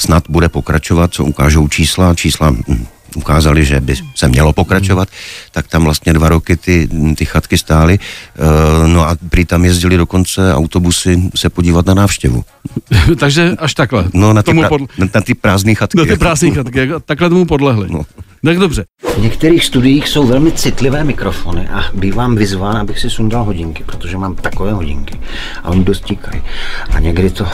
snad 0.00 0.24
bude 0.28 0.48
pokračovat, 0.48 1.14
co 1.14 1.24
ukážou 1.24 1.68
čísla. 1.68 2.14
Čísla 2.14 2.50
hm, 2.50 2.86
ukázali, 3.16 3.64
že 3.64 3.80
by 3.80 3.94
se 4.14 4.28
mělo 4.28 4.52
pokračovat, 4.52 5.08
tak 5.52 5.68
tam 5.68 5.84
vlastně 5.84 6.12
dva 6.12 6.28
roky 6.28 6.56
ty, 6.56 6.88
ty 7.16 7.24
chatky 7.24 7.58
stály. 7.58 7.98
Uh, 7.98 8.88
no 8.88 9.08
a 9.08 9.16
prý 9.30 9.44
tam 9.44 9.64
jezdili 9.64 9.96
dokonce 9.96 10.54
autobusy 10.54 11.30
se 11.36 11.50
podívat 11.50 11.86
na 11.86 11.94
návštěvu. 11.94 12.44
Takže 13.18 13.56
až 13.58 13.74
takhle. 13.74 14.04
No 14.14 14.32
na 14.32 14.42
ty, 14.42 14.54
pra, 14.54 14.68
pod... 14.68 14.80
na, 14.98 15.06
na 15.14 15.20
ty 15.20 15.34
prázdné 15.34 15.74
chatky. 15.74 15.98
Na 15.98 16.04
ty 16.04 16.16
prázdné 16.16 16.50
chatky, 16.50 16.88
takhle 17.04 17.28
tomu 17.28 17.44
podlehli. 17.44 17.86
No. 17.90 18.02
Tak 18.44 18.58
dobře. 18.58 18.84
V 19.16 19.18
některých 19.18 19.64
studiích 19.64 20.08
jsou 20.08 20.26
velmi 20.26 20.52
citlivé 20.52 21.04
mikrofony 21.04 21.68
a 21.68 21.84
bývám 21.94 22.36
vyzván, 22.36 22.76
abych 22.76 22.98
si 22.98 23.10
sundal 23.10 23.44
hodinky, 23.44 23.84
protože 23.84 24.18
mám 24.18 24.34
takové 24.34 24.72
hodinky 24.72 25.20
a 25.62 25.68
oni 25.68 25.84
dost 25.84 26.04
tíkají. 26.04 26.42
A 26.90 27.00
někdy 27.00 27.30
to 27.30 27.46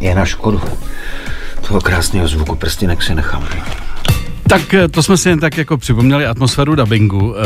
je 0.00 0.14
na 0.14 0.24
škodu 0.24 0.60
toho 1.64 1.80
krásného 1.80 2.28
zvuku 2.28 2.56
prstinek 2.56 3.02
si 3.02 3.14
nechám. 3.14 3.48
Tak 4.48 4.74
eh, 4.74 4.88
to 4.88 5.02
jsme 5.02 5.16
si 5.16 5.28
jen 5.28 5.38
tak 5.38 5.56
jako 5.56 5.76
připomněli 5.76 6.26
atmosféru 6.26 6.74
dubbingu, 6.74 7.34
eh, 7.36 7.40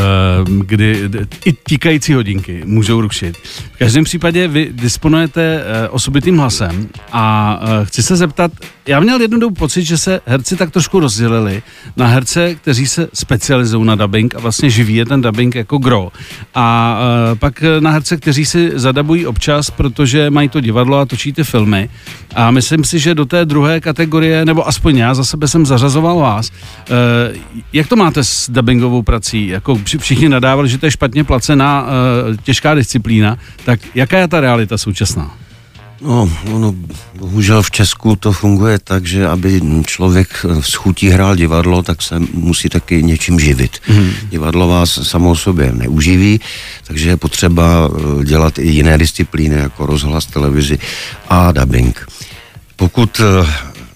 kdy 0.60 1.10
i 1.44 1.52
tíkající 1.52 2.14
hodinky 2.14 2.62
můžou 2.64 3.00
rušit. 3.00 3.36
V 3.72 3.78
každém 3.78 4.04
případě 4.04 4.48
vy 4.48 4.68
disponujete 4.72 5.42
eh, 5.42 5.88
osobitým 5.88 6.38
hlasem 6.38 6.88
a 7.12 7.60
chci 7.84 8.02
se 8.02 8.16
zeptat, 8.16 8.52
já 8.86 9.00
měl 9.00 9.20
jednu 9.20 9.38
dobu 9.38 9.54
pocit, 9.54 9.82
že 9.82 9.98
se 9.98 10.20
herci 10.26 10.56
tak 10.56 10.70
trošku 10.70 11.00
rozdělili 11.00 11.62
na 11.96 12.06
herce, 12.06 12.54
kteří 12.54 12.86
se 12.86 13.08
specializují 13.14 13.86
na 13.86 13.94
dubbing 13.94 14.34
a 14.34 14.40
vlastně 14.40 14.70
živí 14.70 14.94
je 14.94 15.06
ten 15.06 15.20
dubbing 15.20 15.54
jako 15.54 15.78
gro. 15.78 16.12
A 16.54 16.98
pak 17.38 17.64
na 17.80 17.90
herce, 17.90 18.16
kteří 18.16 18.44
si 18.44 18.70
zadabují 18.74 19.26
občas, 19.26 19.70
protože 19.70 20.30
mají 20.30 20.48
to 20.48 20.60
divadlo 20.60 20.98
a 20.98 21.06
točí 21.06 21.32
ty 21.32 21.44
filmy. 21.44 21.88
A 22.34 22.50
myslím 22.50 22.84
si, 22.84 22.98
že 22.98 23.14
do 23.14 23.24
té 23.24 23.44
druhé 23.44 23.80
kategorie, 23.80 24.44
nebo 24.44 24.68
aspoň 24.68 24.96
já 24.96 25.14
za 25.14 25.24
sebe 25.24 25.48
jsem 25.48 25.66
zařazoval 25.66 26.18
vás, 26.18 26.50
jak 27.72 27.86
to 27.86 27.96
máte 27.96 28.24
s 28.24 28.50
dubbingovou 28.50 29.02
prací? 29.02 29.46
Jako 29.46 29.78
všichni 29.98 30.28
nadávali, 30.28 30.68
že 30.68 30.78
to 30.78 30.86
je 30.86 30.90
špatně 30.90 31.24
placená 31.24 31.82
uh, 31.82 32.36
těžká 32.42 32.74
disciplína, 32.74 33.38
tak 33.64 33.80
jaká 33.94 34.18
je 34.18 34.28
ta 34.28 34.40
realita 34.40 34.78
současná? 34.78 35.36
No, 36.00 36.30
no, 36.58 36.74
bohužel 37.18 37.62
v 37.62 37.70
Česku 37.70 38.16
to 38.16 38.32
funguje 38.32 38.78
tak, 38.78 39.06
že 39.06 39.28
aby 39.28 39.60
člověk 39.86 40.46
s 40.60 40.74
chutí 40.74 41.08
hrál 41.08 41.36
divadlo, 41.36 41.82
tak 41.82 42.02
se 42.02 42.18
musí 42.32 42.68
taky 42.68 43.02
něčím 43.02 43.40
živit. 43.40 43.78
Mm. 43.88 44.10
Divadlo 44.30 44.68
vás 44.68 45.08
samo 45.08 45.30
o 45.30 45.36
sobě 45.36 45.72
neuživí, 45.72 46.40
takže 46.86 47.08
je 47.08 47.16
potřeba 47.16 47.90
eh, 47.90 48.24
dělat 48.24 48.58
i 48.58 48.68
jiné 48.68 48.98
disciplíny, 48.98 49.54
jako 49.54 49.86
rozhlas, 49.86 50.26
televizi 50.26 50.78
a 51.28 51.52
dubbing. 51.52 52.08
Pokud 52.76 53.20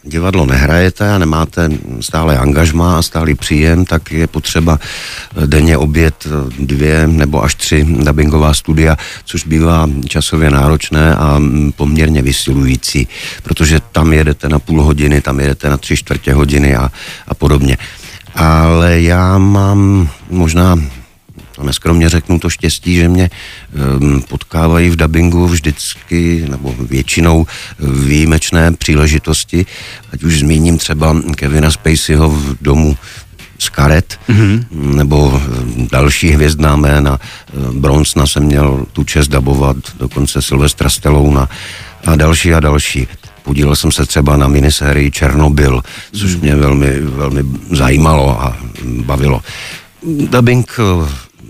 divadlo 0.02 0.46
nehrajete 0.46 1.10
a 1.10 1.18
nemáte 1.18 1.68
stále 2.00 2.38
angažma 2.38 2.98
a 2.98 3.02
stále 3.02 3.34
příjem, 3.34 3.84
tak 3.84 4.12
je 4.12 4.26
potřeba 4.26 4.78
eh, 4.78 5.46
denně 5.46 5.76
obět 5.76 6.26
eh, 6.26 6.30
dvě 6.58 7.06
nebo 7.06 7.44
až 7.44 7.54
tři 7.54 7.86
dubbingová 7.88 8.54
studia, 8.54 8.96
což 9.24 9.46
bývá 9.46 9.88
časově 10.08 10.50
náročné 10.50 11.16
a 11.16 11.38
mm, 11.38 11.72
poměrně 11.72 12.22
vysilující, 12.22 13.08
protože 13.42 13.80
tam 13.92 14.12
jedete 14.12 14.48
na 14.48 14.58
půl 14.58 14.82
hodiny, 14.82 15.20
tam 15.20 15.40
jedete 15.40 15.68
na 15.68 15.76
tři 15.76 15.96
čtvrtě 15.96 16.32
hodiny 16.32 16.76
a, 16.76 16.90
a 17.28 17.34
podobně. 17.34 17.76
Ale 18.34 19.00
já 19.00 19.38
mám 19.38 20.08
možná 20.30 20.78
to 21.52 21.62
neskromně 21.62 22.08
řeknu 22.08 22.38
to 22.38 22.50
štěstí, 22.50 22.96
že 22.96 23.08
mě 23.08 23.30
um, 24.00 24.22
potkávají 24.22 24.90
v 24.90 24.96
dabingu 24.96 25.46
vždycky 25.46 26.44
nebo 26.50 26.74
většinou 26.78 27.46
výjimečné 27.78 28.72
příležitosti, 28.72 29.66
ať 30.12 30.22
už 30.22 30.38
zmíním 30.38 30.78
třeba 30.78 31.16
Kevina 31.36 31.70
Spaceyho 31.70 32.30
v 32.30 32.56
domu 32.60 32.96
z 33.58 33.68
karet, 33.68 34.18
mm-hmm. 34.28 34.64
nebo 34.70 35.42
další 35.92 36.30
hvězdná 36.30 36.76
jména. 36.76 37.18
Bronsna 37.72 38.26
jsem 38.26 38.42
měl 38.42 38.86
tu 38.92 39.04
čest 39.04 39.28
dabovat, 39.28 39.76
dokonce 39.98 40.42
Silvestra 40.42 40.90
Stellouna 40.90 41.48
a 42.06 42.16
další 42.16 42.54
a 42.54 42.60
další. 42.60 43.08
Podílel 43.42 43.76
jsem 43.76 43.92
se 43.92 44.06
třeba 44.06 44.36
na 44.36 44.48
minisérii 44.48 45.10
Černobyl, 45.10 45.82
což 46.12 46.36
mě 46.36 46.56
velmi, 46.56 47.00
velmi 47.00 47.44
zajímalo 47.70 48.42
a 48.42 48.56
bavilo. 48.84 49.42
Dubbing 50.30 50.76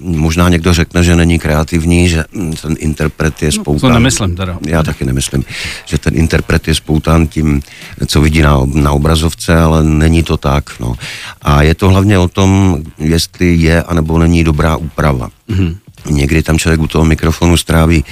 možná 0.04 0.48
někdo 0.48 0.74
řekne, 0.74 1.04
že 1.04 1.16
není 1.16 1.38
kreativní, 1.38 2.08
že 2.08 2.24
ten 2.62 2.74
interpret 2.78 3.42
je 3.42 3.52
spoután. 3.52 3.90
No, 3.90 3.94
to 3.94 3.94
nemyslím 3.94 4.36
teda. 4.36 4.58
Já 4.66 4.82
taky 4.82 5.04
nemyslím, 5.04 5.44
že 5.86 5.98
ten 5.98 6.16
interpret 6.16 6.68
je 6.68 6.74
spoután 6.74 7.26
tím, 7.26 7.62
co 8.06 8.20
vidí 8.20 8.42
na, 8.42 8.60
na 8.74 8.92
obrazovce, 8.92 9.58
ale 9.58 9.84
není 9.84 10.22
to 10.22 10.36
tak. 10.36 10.70
No. 10.80 10.94
A 11.42 11.62
je 11.62 11.74
to 11.74 11.88
hlavně 11.88 12.18
o 12.18 12.28
tom, 12.28 12.78
jestli 12.98 13.54
je 13.54 13.82
anebo 13.82 14.18
není 14.18 14.44
dobrá 14.44 14.76
úprava. 14.76 15.28
Mm-hmm. 15.50 15.76
Někdy 16.10 16.42
tam 16.42 16.58
člověk 16.58 16.80
u 16.80 16.86
toho 16.86 17.04
mikrofonu 17.04 17.56
stráví 17.56 18.04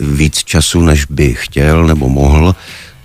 víc 0.00 0.44
času, 0.44 0.80
než 0.80 1.04
by 1.04 1.34
chtěl 1.34 1.86
nebo 1.86 2.08
mohl 2.08 2.54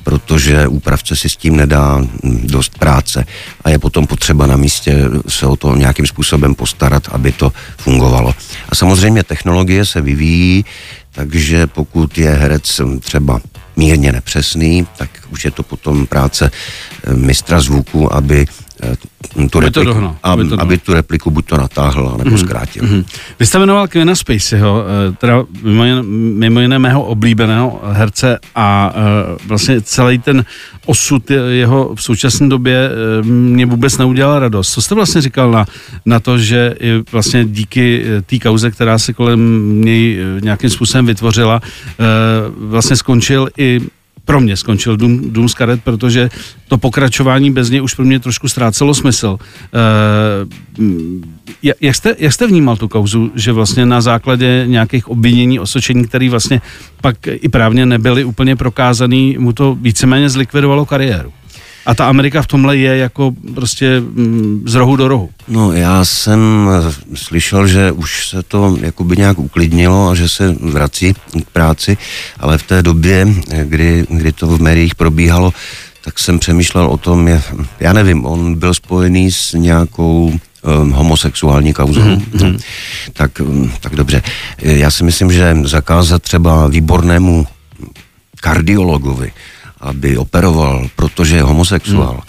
protože 0.10 0.68
úpravce 0.68 1.16
si 1.16 1.30
s 1.30 1.36
tím 1.38 1.56
nedá 1.56 2.02
dost 2.44 2.80
práce 2.80 3.26
a 3.62 3.70
je 3.70 3.80
potom 3.80 4.08
potřeba 4.08 4.48
na 4.48 4.58
místě 4.58 5.06
se 5.28 5.46
o 5.46 5.56
to 5.56 5.76
nějakým 5.76 6.08
způsobem 6.08 6.56
postarat, 6.56 7.08
aby 7.12 7.32
to 7.32 7.54
fungovalo. 7.78 8.34
A 8.70 8.76
samozřejmě 8.76 9.24
technologie 9.24 9.86
se 9.86 10.02
vyvíjí, 10.02 10.66
takže 11.12 11.68
pokud 11.68 12.18
je 12.18 12.30
herec 12.30 12.82
třeba 13.00 13.40
mírně 13.78 14.12
nepřesný, 14.12 14.88
tak 14.98 15.10
už 15.30 15.46
je 15.46 15.52
to 15.52 15.64
potom 15.64 16.06
práce 16.06 16.50
eh, 16.50 17.14
mistra 17.14 17.62
zvuku, 17.62 18.14
aby 18.14 18.46
tu 19.52 19.58
aby, 19.58 19.72
to 19.72 19.84
dohnal, 19.84 20.16
aby, 20.24 20.48
to 20.48 20.62
aby 20.62 20.78
tu 20.78 20.94
repliku 20.94 21.32
buď 21.32 21.46
to 21.46 21.58
natáhl, 21.58 22.16
nebo 22.18 22.30
mm. 22.30 22.38
zkrátil. 22.38 22.84
Mm. 22.84 23.04
Vy 23.40 23.46
jste 23.46 23.60
jmenoval 23.60 23.88
Kvina 23.88 24.16
Spaceyho, 24.16 24.84
eh, 24.84 25.16
teda 25.18 25.44
mimo 25.64 25.86
jiné, 25.86 26.04
mimo 26.04 26.60
jiné 26.60 26.80
mého 26.80 27.04
oblíbeného 27.04 27.82
herce 27.92 28.40
a 28.56 28.94
eh, 28.96 29.38
vlastně 29.48 29.82
celý 29.82 30.20
ten 30.20 30.46
osud 30.86 31.32
jeho 31.32 31.96
v 31.96 32.04
současné 32.04 32.50
době 32.50 32.90
mě 33.24 33.66
vůbec 33.66 33.98
neudělal 33.98 34.40
radost. 34.40 34.74
Co 34.74 34.82
jste 34.82 34.96
vlastně 34.96 35.22
říkal 35.22 35.52
na, 35.52 35.66
na 36.06 36.20
to, 36.20 36.38
že 36.38 36.76
vlastně 37.12 37.46
díky 37.46 38.06
té 38.26 38.40
kauze, 38.40 38.72
která 38.72 38.98
se 38.98 39.14
kolem 39.14 39.82
něj 39.82 40.20
nějakým 40.42 40.70
způsobem 40.70 41.06
vytvořila, 41.06 41.62
vlastně 42.58 42.96
skončil 42.96 43.50
i 43.58 43.82
pro 44.30 44.42
mě 44.42 44.58
skončil 44.58 44.98
Dům 44.98 45.50
z 45.50 45.54
karet, 45.54 45.84
protože 45.84 46.30
to 46.68 46.78
pokračování 46.78 47.52
bez 47.52 47.70
něj 47.70 47.82
už 47.82 47.94
pro 47.94 48.06
mě 48.06 48.20
trošku 48.20 48.48
ztrácelo 48.48 48.94
smysl. 48.94 49.38
E, 51.64 51.76
jak, 51.82 51.96
jste, 51.96 52.16
jak 52.20 52.34
jste 52.34 52.48
vnímal 52.48 52.78
tu 52.78 52.88
kauzu, 52.88 53.32
že 53.36 53.52
vlastně 53.52 53.86
na 53.86 54.02
základě 54.02 54.64
nějakých 54.68 55.08
obvinění, 55.08 55.60
osočení, 55.60 56.06
které 56.06 56.30
vlastně 56.30 56.62
pak 57.02 57.18
i 57.26 57.50
právně 57.50 57.86
nebyly 57.86 58.24
úplně 58.24 58.56
prokázaný, 58.56 59.38
mu 59.40 59.54
to 59.54 59.78
víceméně 59.82 60.30
zlikvidovalo 60.30 60.86
kariéru? 60.86 61.34
A 61.86 61.96
ta 61.96 62.10
Amerika 62.10 62.42
v 62.42 62.48
tomhle 62.48 62.78
je 62.78 62.98
jako 62.98 63.32
prostě 63.56 64.00
mm, 64.00 64.64
z 64.66 64.76
rohu 64.76 64.96
do 64.96 65.08
rohu. 65.08 65.30
No 65.48 65.74
já 65.74 66.06
jsem 66.06 66.70
slyšel, 67.16 67.68
že 67.68 67.92
už 67.92 68.30
se 68.30 68.44
to 68.44 68.78
jakoby 68.82 69.18
nějak 69.18 69.40
uklidnilo 69.40 70.10
a 70.10 70.16
že 70.16 70.30
se 70.30 70.56
vrací 70.62 71.14
k 71.14 71.50
práci, 71.54 71.98
ale 72.40 72.58
v 72.58 72.64
té 72.64 72.84
době, 72.84 73.28
kdy, 73.64 74.06
kdy 74.10 74.32
to 74.32 74.48
v 74.48 74.62
médiích 74.62 74.96
probíhalo, 74.96 75.54
tak 76.04 76.20
jsem 76.20 76.40
přemýšlel 76.40 76.86
o 76.86 76.98
tom, 76.98 77.28
je, 77.28 77.42
já 77.80 77.94
nevím, 77.94 78.26
on 78.26 78.56
byl 78.56 78.74
spojený 78.74 79.32
s 79.32 79.54
nějakou 79.54 80.34
um, 80.82 80.92
homosexuální 80.92 81.74
kauzou. 81.74 82.02
Mm-hmm. 82.02 82.60
Tak, 83.14 83.40
um, 83.40 83.72
tak 83.82 83.96
dobře. 83.96 84.22
Já 84.62 84.92
si 84.92 85.04
myslím, 85.04 85.32
že 85.32 85.58
zakázat 85.64 86.22
třeba 86.22 86.68
výbornému 86.68 87.48
kardiologovi, 88.42 89.32
aby 89.82 90.18
operoval, 90.18 90.88
protože 90.96 91.36
je 91.36 91.44
homosexuál, 91.44 92.14
hmm. 92.14 92.22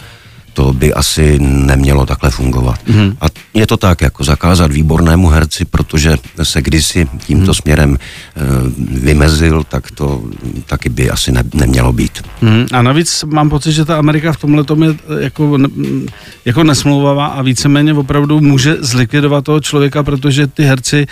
to 0.53 0.73
by 0.73 0.93
asi 0.93 1.39
nemělo 1.39 2.05
takhle 2.05 2.29
fungovat. 2.29 2.79
Hmm. 2.87 3.17
A 3.21 3.25
je 3.53 3.67
to 3.67 3.77
tak, 3.77 4.01
jako 4.01 4.23
zakázat 4.23 4.71
výbornému 4.71 5.27
herci, 5.27 5.65
protože 5.65 6.17
se 6.43 6.61
kdysi 6.61 7.07
tímto 7.27 7.51
hmm. 7.51 7.53
směrem 7.53 7.95
e, 7.95 8.39
vymezil, 8.99 9.63
tak 9.63 9.91
to 9.91 10.23
taky 10.65 10.89
by 10.89 11.09
asi 11.09 11.31
ne, 11.31 11.43
nemělo 11.53 11.93
být. 11.93 12.21
Hmm. 12.41 12.65
A 12.73 12.81
navíc 12.81 13.23
mám 13.23 13.49
pocit, 13.49 13.71
že 13.71 13.85
ta 13.85 13.97
Amerika 13.97 14.33
v 14.33 14.37
tomhle 14.37 14.63
tom 14.63 14.83
je 14.83 14.89
eh, 14.89 15.23
jako, 15.23 15.57
jako 16.45 16.63
nesmlouvavá 16.63 17.25
a 17.25 17.41
víceméně 17.41 17.93
opravdu 17.93 18.39
může 18.39 18.77
zlikvidovat 18.79 19.45
toho 19.45 19.59
člověka, 19.59 20.03
protože 20.03 20.47
ty 20.47 20.63
herci 20.63 21.07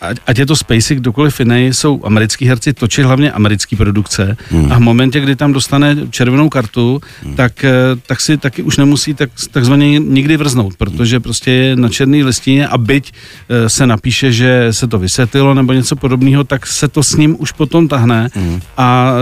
ať, 0.00 0.16
ať 0.26 0.38
je 0.38 0.46
to 0.46 0.56
Spacey, 0.56 0.96
kdokoliv 0.96 1.40
jiný, 1.40 1.68
jsou 1.72 2.00
americký 2.04 2.46
herci, 2.46 2.72
točí 2.72 3.02
hlavně 3.02 3.32
americké 3.32 3.76
produkce 3.76 4.36
hmm. 4.50 4.72
a 4.72 4.76
v 4.76 4.80
momentě, 4.80 5.20
kdy 5.20 5.36
tam 5.36 5.52
dostane 5.52 5.96
červenou 6.10 6.48
kartu, 6.48 7.00
hmm. 7.22 7.34
tak, 7.34 7.64
eh, 7.64 7.72
tak 8.06 8.20
si 8.20 8.36
taky 8.36 8.62
už 8.62 8.76
nemusí 8.76 9.14
tak, 9.14 9.30
takzvaně 9.50 9.98
nikdy 9.98 10.36
vrznout, 10.36 10.76
protože 10.76 11.20
prostě 11.20 11.50
je 11.50 11.76
na 11.76 11.88
černé 11.88 12.24
listině 12.24 12.68
a 12.68 12.78
byť 12.78 13.12
eh, 13.12 13.68
se 13.68 13.86
napíše, 13.86 14.32
že 14.32 14.68
se 14.70 14.86
to 14.86 14.98
vysvětlilo 14.98 15.54
nebo 15.54 15.72
něco 15.72 15.96
podobného, 15.96 16.44
tak 16.44 16.66
se 16.66 16.88
to 16.88 17.02
s 17.02 17.16
ním 17.16 17.36
už 17.38 17.52
potom 17.52 17.88
tahne 17.88 18.28
hmm. 18.34 18.60
a 18.76 19.14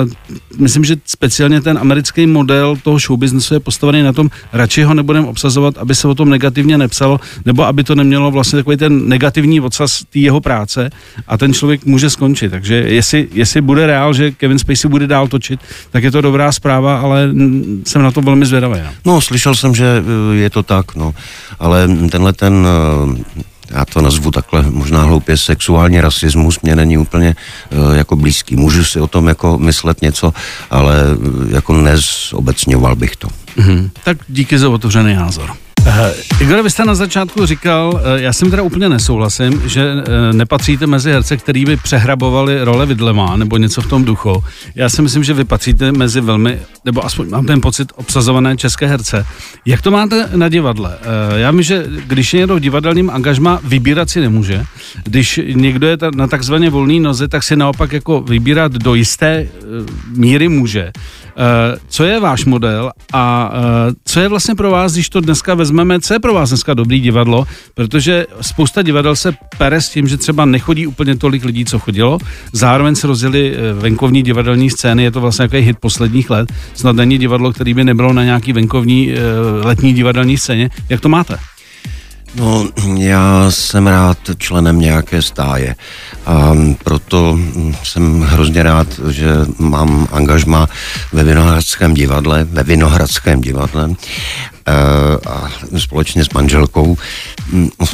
myslím, 0.58 0.84
že 0.84 0.96
speciálně 1.04 1.60
ten 1.60 1.78
americký 1.78 2.26
model 2.26 2.76
toho 2.82 2.98
showbiznesu 2.98 3.54
je 3.54 3.60
postavený 3.60 4.02
na 4.02 4.12
tom, 4.12 4.30
radši 4.52 4.82
ho 4.82 4.94
nebudeme 4.94 5.26
obsazovat, 5.26 5.78
aby 5.78 5.94
se 5.94 6.08
o 6.08 6.14
tom 6.14 6.30
negativně 6.30 6.78
nepsalo, 6.78 7.20
nebo 7.44 7.64
aby 7.64 7.84
to 7.84 7.94
nemělo 7.94 8.30
vlastně 8.30 8.56
takový 8.56 8.76
ten 8.76 9.08
negativní 9.08 9.60
odsaz 9.60 10.02
té 10.10 10.18
jeho 10.18 10.40
práce 10.48 10.90
a 11.26 11.36
ten 11.36 11.52
člověk 11.52 11.84
může 11.84 12.10
skončit. 12.10 12.48
Takže 12.48 12.74
jestli, 12.74 13.28
jestli 13.32 13.60
bude 13.60 13.86
reál, 13.86 14.14
že 14.14 14.30
Kevin 14.30 14.58
Spacey 14.58 14.88
bude 14.88 15.06
dál 15.06 15.28
točit, 15.28 15.60
tak 15.90 16.04
je 16.04 16.10
to 16.10 16.20
dobrá 16.20 16.52
zpráva, 16.52 16.96
ale 17.04 17.28
jsem 17.84 18.02
na 18.02 18.10
to 18.10 18.20
velmi 18.24 18.46
zvědavý. 18.46 18.80
No, 18.80 19.12
no 19.12 19.20
slyšel 19.20 19.54
jsem, 19.54 19.74
že 19.74 19.84
eh, 19.84 20.36
je 20.36 20.50
to 20.50 20.62
tak, 20.62 20.96
no. 20.96 21.12
Ale 21.60 21.88
tenhle 22.08 22.32
ten 22.32 22.64
eh, 22.64 23.44
já 23.70 23.84
to 23.84 24.00
nazvu 24.00 24.30
takhle 24.30 24.64
možná 24.70 25.02
hloupě, 25.02 25.36
sexuální 25.36 26.00
rasismus 26.00 26.60
mě 26.60 26.76
není 26.76 26.98
úplně 26.98 27.36
uh, 27.36 27.96
jako 27.96 28.16
blízký. 28.16 28.56
Můžu 28.56 28.84
si 28.84 29.00
o 29.00 29.06
tom 29.06 29.28
jako 29.28 29.58
myslet 29.58 30.02
něco, 30.02 30.32
ale 30.70 31.16
uh, 31.16 31.52
jako 31.52 31.72
nezobecňoval 31.72 32.96
bych 32.96 33.16
to. 33.16 33.28
Mm-hmm. 33.28 33.90
Tak 34.04 34.18
díky 34.28 34.58
za 34.58 34.68
otevřený 34.68 35.14
názor. 35.14 35.67
Igor, 36.40 36.62
vy 36.62 36.70
jste 36.70 36.84
na 36.84 36.94
začátku 36.94 37.46
říkal, 37.46 37.92
uh, 37.94 38.00
já 38.16 38.32
jsem 38.32 38.50
teda 38.50 38.62
úplně 38.62 38.88
nesouhlasím, 38.88 39.62
že 39.66 39.94
uh, 39.94 40.02
nepatříte 40.36 40.86
mezi 40.86 41.12
herce, 41.12 41.36
který 41.36 41.64
by 41.64 41.76
přehrabovali 41.76 42.64
role 42.64 42.86
Vidlema 42.86 43.36
nebo 43.36 43.56
něco 43.56 43.82
v 43.82 43.86
tom 43.86 44.04
duchu. 44.04 44.44
Já 44.74 44.88
si 44.88 45.02
myslím, 45.02 45.24
že 45.24 45.34
vy 45.34 45.44
patříte 45.44 45.92
mezi 45.92 46.20
velmi, 46.20 46.58
nebo 46.84 47.04
aspoň 47.04 47.28
mám 47.28 47.46
ten 47.46 47.60
pocit, 47.60 47.92
obsazované 47.94 48.56
české 48.56 48.86
herce. 48.86 49.26
Jak 49.66 49.82
to 49.82 49.90
máte 49.90 50.28
na 50.36 50.48
divadle? 50.48 50.88
Uh, 50.88 51.38
já 51.38 51.50
vím, 51.50 51.62
že 51.62 51.84
když 52.06 52.34
je 52.34 52.38
někdo 52.38 52.56
v 52.56 52.60
divadelním 52.60 53.10
angažma, 53.10 53.60
vybírat 53.64 54.10
si 54.10 54.20
nemůže. 54.20 54.64
Když 55.04 55.40
někdo 55.52 55.86
je 55.86 55.96
na 56.14 56.26
takzvaně 56.26 56.70
volný 56.70 57.00
noze, 57.00 57.28
tak 57.28 57.42
si 57.42 57.56
naopak 57.56 57.92
jako 57.92 58.20
vybírat 58.20 58.72
do 58.72 58.94
jisté 58.94 59.48
míry 60.16 60.48
může. 60.48 60.92
Uh, 61.38 61.78
co 61.88 62.04
je 62.04 62.20
váš 62.20 62.44
model 62.44 62.90
a 63.12 63.52
uh, 63.52 63.94
co 64.04 64.20
je 64.20 64.28
vlastně 64.28 64.54
pro 64.54 64.70
vás, 64.70 64.92
když 64.92 65.08
to 65.08 65.20
dneska 65.20 65.54
vezmeme, 65.54 66.00
co 66.00 66.14
je 66.14 66.20
pro 66.20 66.34
vás 66.34 66.48
dneska 66.48 66.74
dobrý 66.74 67.00
divadlo, 67.00 67.46
protože 67.74 68.26
spousta 68.40 68.82
divadel 68.82 69.16
se 69.16 69.32
pere 69.58 69.80
s 69.80 69.88
tím, 69.88 70.08
že 70.08 70.16
třeba 70.16 70.44
nechodí 70.44 70.86
úplně 70.86 71.16
tolik 71.16 71.44
lidí, 71.44 71.64
co 71.64 71.78
chodilo, 71.78 72.18
zároveň 72.52 72.94
se 72.94 73.06
rozjeli 73.06 73.56
eh, 73.56 73.72
venkovní 73.72 74.22
divadelní 74.22 74.70
scény, 74.70 75.02
je 75.02 75.10
to 75.10 75.20
vlastně 75.20 75.42
nějaký 75.42 75.66
hit 75.66 75.76
posledních 75.80 76.30
let, 76.30 76.52
snad 76.74 76.96
není 76.96 77.18
divadlo, 77.18 77.52
který 77.52 77.74
by 77.74 77.84
nebylo 77.84 78.12
na 78.12 78.24
nějaký 78.24 78.52
venkovní 78.52 79.14
letní 79.62 79.94
divadelní 79.94 80.38
scéně. 80.38 80.70
Jak 80.88 81.00
to 81.00 81.08
máte? 81.08 81.38
No, 82.34 82.68
já 82.96 83.50
jsem 83.50 83.86
rád 83.86 84.18
členem 84.38 84.80
nějaké 84.80 85.22
stáje 85.22 85.76
a 86.26 86.52
proto 86.84 87.38
jsem 87.82 88.20
hrozně 88.20 88.62
rád, 88.62 88.86
že 89.10 89.28
mám 89.58 90.08
angažma 90.12 90.66
ve 91.12 91.24
Vinohradském 91.24 91.94
divadle, 91.94 92.44
ve 92.44 92.62
Vinohradském 92.62 93.40
divadle 93.40 93.90
a 95.26 95.48
společně 95.78 96.24
s 96.24 96.30
manželkou. 96.30 96.96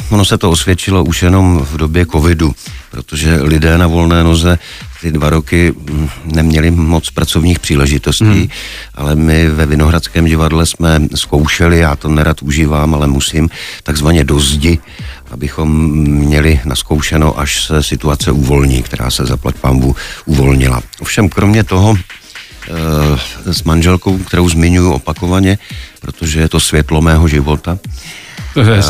Ono 0.09 0.25
se 0.25 0.37
to 0.37 0.51
osvědčilo 0.51 1.03
už 1.03 1.23
jenom 1.23 1.59
v 1.71 1.77
době 1.77 2.05
covidu, 2.05 2.53
protože 2.91 3.35
lidé 3.41 3.77
na 3.77 3.87
volné 3.87 4.23
noze 4.23 4.59
ty 5.01 5.11
dva 5.11 5.29
roky 5.29 5.73
mm, 5.77 6.09
neměli 6.25 6.71
moc 6.71 7.09
pracovních 7.09 7.59
příležitostí, 7.59 8.25
hmm. 8.25 8.47
ale 8.93 9.15
my 9.15 9.49
ve 9.49 9.65
Vinohradském 9.65 10.25
divadle 10.25 10.65
jsme 10.65 11.01
zkoušeli, 11.15 11.79
já 11.79 11.95
to 11.95 12.09
nerad 12.09 12.41
užívám, 12.41 12.95
ale 12.95 13.07
musím, 13.07 13.49
takzvaně 13.83 14.23
do 14.23 14.39
zdi, 14.39 14.79
abychom 15.31 15.91
měli 16.01 16.59
naskoušeno, 16.65 17.39
až 17.39 17.65
se 17.65 17.83
situace 17.83 18.31
uvolní, 18.31 18.83
která 18.83 19.11
se 19.11 19.25
zaplať 19.25 19.55
pambu 19.55 19.95
uvolnila. 20.25 20.81
Ovšem 20.99 21.29
kromě 21.29 21.63
toho 21.63 21.95
s 23.45 23.63
manželkou, 23.63 24.17
kterou 24.17 24.49
zmiňuji 24.49 24.93
opakovaně, 24.93 25.57
protože 26.01 26.39
je 26.39 26.49
to 26.49 26.59
světlo 26.59 27.01
mého 27.01 27.27
života, 27.27 27.77
to 28.53 28.59
je 28.59 28.81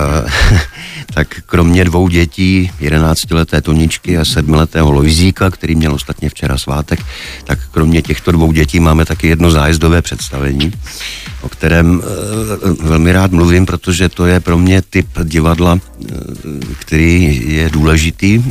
tak 1.13 1.27
kromě 1.45 1.85
dvou 1.85 2.07
dětí, 2.07 2.71
11-leté 2.81 3.61
Toničky 3.61 4.17
a 4.17 4.23
7-letého 4.23 4.91
Lojzíka, 4.91 5.49
který 5.49 5.75
měl 5.75 5.93
ostatně 5.93 6.29
včera 6.29 6.57
svátek, 6.57 6.99
tak 7.43 7.59
kromě 7.71 8.01
těchto 8.01 8.31
dvou 8.31 8.51
dětí 8.51 8.79
máme 8.79 9.05
taky 9.05 9.27
jedno 9.27 9.51
zájezdové 9.51 10.01
představení, 10.01 10.71
o 11.41 11.49
kterém 11.49 12.01
e, 12.01 12.83
velmi 12.83 13.11
rád 13.11 13.31
mluvím, 13.31 13.65
protože 13.65 14.09
to 14.09 14.25
je 14.25 14.39
pro 14.39 14.57
mě 14.57 14.81
typ 14.81 15.07
divadla, 15.23 15.79
který 16.79 17.41
je 17.47 17.69
důležitý 17.69 18.43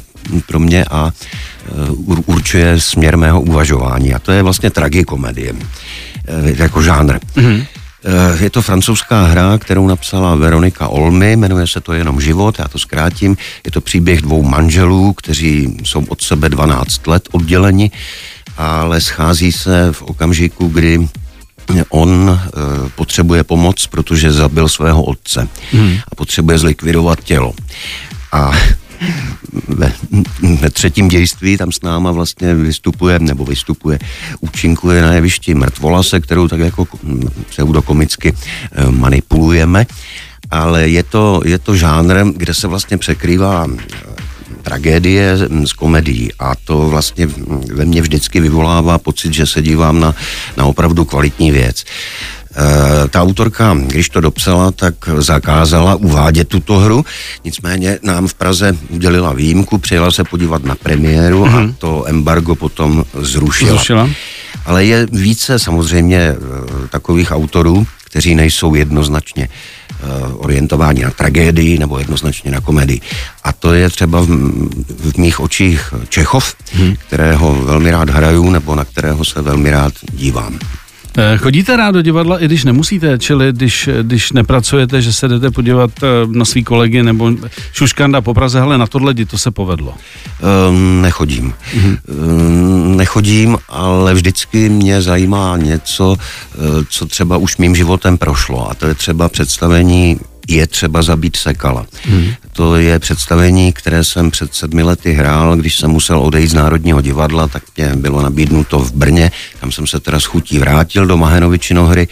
pro 0.46 0.58
mě 0.58 0.84
a 0.84 1.10
e, 1.10 1.90
určuje 2.26 2.80
směr 2.80 3.16
mého 3.16 3.40
uvažování. 3.40 4.14
A 4.14 4.18
to 4.18 4.32
je 4.32 4.42
vlastně 4.42 4.70
tragikomedie, 4.70 5.52
e, 5.52 6.62
jako 6.62 6.82
žánr. 6.82 7.18
Mm-hmm. 7.37 7.66
Eh, 8.04 8.44
je 8.44 8.50
to 8.50 8.62
francouzská 8.62 9.22
hra, 9.22 9.58
kterou 9.58 9.87
napsala 9.87 10.34
Veronika 10.34 10.88
Olmy, 10.88 11.37
jmenuje 11.37 11.66
se 11.66 11.80
to 11.80 11.92
jenom 11.92 12.20
Život, 12.20 12.58
já 12.58 12.68
to 12.68 12.78
zkrátím. 12.78 13.37
Je 13.64 13.70
to 13.70 13.80
příběh 13.80 14.22
dvou 14.22 14.42
manželů, 14.42 15.12
kteří 15.12 15.76
jsou 15.84 16.04
od 16.08 16.22
sebe 16.22 16.48
12 16.48 17.06
let 17.06 17.28
odděleni, 17.32 17.90
ale 18.56 19.00
schází 19.00 19.52
se 19.52 19.92
v 19.92 20.02
okamžiku, 20.02 20.68
kdy 20.68 21.08
on 21.88 22.40
potřebuje 22.94 23.44
pomoc, 23.44 23.87
protože 23.87 24.32
zabil 24.32 24.68
svého 24.68 25.02
otce 25.02 25.48
hmm. 25.72 25.96
a 26.12 26.14
potřebuje 26.14 26.58
zlikvidovat 26.58 27.24
tělo. 27.24 27.52
A 28.32 28.52
ve, 29.68 29.92
ve 30.61 30.70
třetím 30.70 31.09
dějství 31.09 31.57
tam 31.57 31.72
s 31.72 31.83
náma 31.83 32.12
vlastně 32.12 32.54
vystupuje, 32.54 33.18
nebo 33.18 33.44
vystupuje, 33.44 33.98
účinkuje 34.40 35.02
na 35.02 35.12
jevišti 35.12 35.54
mrtvolase, 35.54 36.20
kterou 36.20 36.48
tak 36.48 36.61
jako 36.61 36.87
pseudokomicky 37.48 38.33
eh, 38.33 38.90
manipulujeme, 38.90 39.87
ale 40.50 40.88
je 40.88 41.02
to, 41.02 41.42
je 41.44 41.59
to 41.59 41.76
žánr, 41.76 42.24
kde 42.37 42.54
se 42.54 42.68
vlastně 42.68 42.98
překrývá 42.98 43.66
eh, 43.68 44.04
tragédie 44.62 45.37
s 45.64 45.72
komedií 45.72 46.33
a 46.38 46.54
to 46.64 46.88
vlastně 46.88 47.26
ve 47.74 47.85
mně 47.85 48.02
vždycky 48.02 48.40
vyvolává 48.40 48.98
pocit, 48.98 49.35
že 49.35 49.46
se 49.46 49.62
dívám 49.62 50.00
na, 50.00 50.14
na 50.57 50.64
opravdu 50.64 51.04
kvalitní 51.04 51.50
věc. 51.50 51.85
Eh, 52.56 53.08
ta 53.08 53.22
autorka, 53.22 53.76
když 53.86 54.08
to 54.08 54.20
dopsala, 54.20 54.70
tak 54.70 54.94
zakázala 55.18 55.94
uvádět 55.94 56.48
tuto 56.48 56.78
hru, 56.78 57.04
nicméně 57.44 57.98
nám 58.02 58.26
v 58.26 58.34
Praze 58.34 58.76
udělila 58.88 59.32
výjimku, 59.32 59.78
přijela 59.78 60.10
se 60.10 60.24
podívat 60.24 60.64
na 60.64 60.74
premiéru 60.74 61.44
mm-hmm. 61.44 61.56
a 61.56 61.60
mhm. 61.60 61.74
to 61.78 62.04
embargo 62.06 62.54
potom 62.54 63.04
zrušila. 63.14 63.70
zrušila. 63.70 64.10
Ale 64.66 64.84
je 64.84 65.06
více 65.12 65.58
samozřejmě 65.58 66.18
eh, 66.18 66.36
takových 66.88 67.30
autorů, 67.32 67.86
kteří 68.04 68.34
nejsou 68.34 68.74
jednoznačně 68.74 69.48
eh, 69.48 70.04
orientováni 70.32 71.02
na 71.02 71.10
tragédii 71.10 71.78
nebo 71.78 71.98
jednoznačně 71.98 72.50
na 72.50 72.60
komedii. 72.60 73.00
A 73.44 73.52
to 73.52 73.74
je 73.74 73.90
třeba 73.90 74.20
v, 74.20 74.26
v 74.88 75.16
mých 75.16 75.40
očích 75.40 75.94
Čechov, 76.08 76.54
hmm. 76.72 76.94
kterého 77.06 77.54
velmi 77.64 77.90
rád 77.90 78.10
hraju 78.10 78.50
nebo 78.50 78.74
na 78.74 78.84
kterého 78.84 79.24
se 79.24 79.42
velmi 79.42 79.70
rád 79.70 79.92
dívám. 80.12 80.58
Eh, 81.16 81.38
Chodíte 81.38 81.77
rád 81.77 81.90
do 81.90 82.03
divadla, 82.03 82.42
i 82.42 82.44
když 82.44 82.64
nemusíte, 82.64 83.18
čili 83.18 83.53
když, 83.53 83.88
když 84.03 84.33
nepracujete, 84.33 85.03
že 85.03 85.12
se 85.12 85.29
jdete 85.29 85.50
podívat 85.50 85.90
eh, 86.03 86.07
na 86.27 86.44
svý 86.44 86.64
kolegy 86.64 87.03
nebo 87.03 87.33
šuškanda 87.72 88.20
po 88.20 88.35
Praze, 88.35 88.61
hele, 88.61 88.79
na 88.79 88.87
tohle 88.87 89.14
to 89.14 89.38
se 89.38 89.50
povedlo. 89.50 89.94
Um, 90.68 91.03
nechodím. 91.03 91.55
Mm-hmm. 91.74 91.98
Um, 92.09 92.96
nechodím, 92.96 93.59
ale 93.68 94.14
vždycky 94.14 94.68
mě 94.68 95.03
zajímá 95.03 95.57
něco, 95.57 96.16
eh, 96.18 96.59
co 96.88 97.07
třeba 97.07 97.37
už 97.37 97.57
mým 97.57 97.77
životem 97.77 98.18
prošlo. 98.18 98.70
A 98.70 98.74
to 98.74 98.87
je 98.87 98.94
třeba 98.94 99.29
představení 99.29 100.20
je 100.48 100.66
třeba 100.66 101.02
zabít 101.02 101.37
Sekala. 101.37 101.87
Hmm. 102.04 102.28
To 102.52 102.76
je 102.76 102.98
představení, 102.98 103.72
které 103.72 104.04
jsem 104.04 104.30
před 104.30 104.54
sedmi 104.54 104.83
lety 104.83 105.12
hrál, 105.12 105.57
když 105.57 105.78
jsem 105.78 105.90
musel 105.90 106.18
odejít 106.18 106.48
z 106.48 106.54
Národního 106.54 107.00
divadla, 107.00 107.48
tak 107.48 107.62
mě 107.76 107.92
bylo 107.96 108.22
nabídnuto 108.22 108.78
v 108.78 108.92
Brně, 108.92 109.30
kam 109.61 109.72
jsem 109.72 109.87
se 109.87 110.00
teda 110.00 110.20
s 110.20 110.24
chutí 110.24 110.59
vrátil 110.59 111.07
do 111.07 111.16
Mahenovičinohry. 111.16 112.09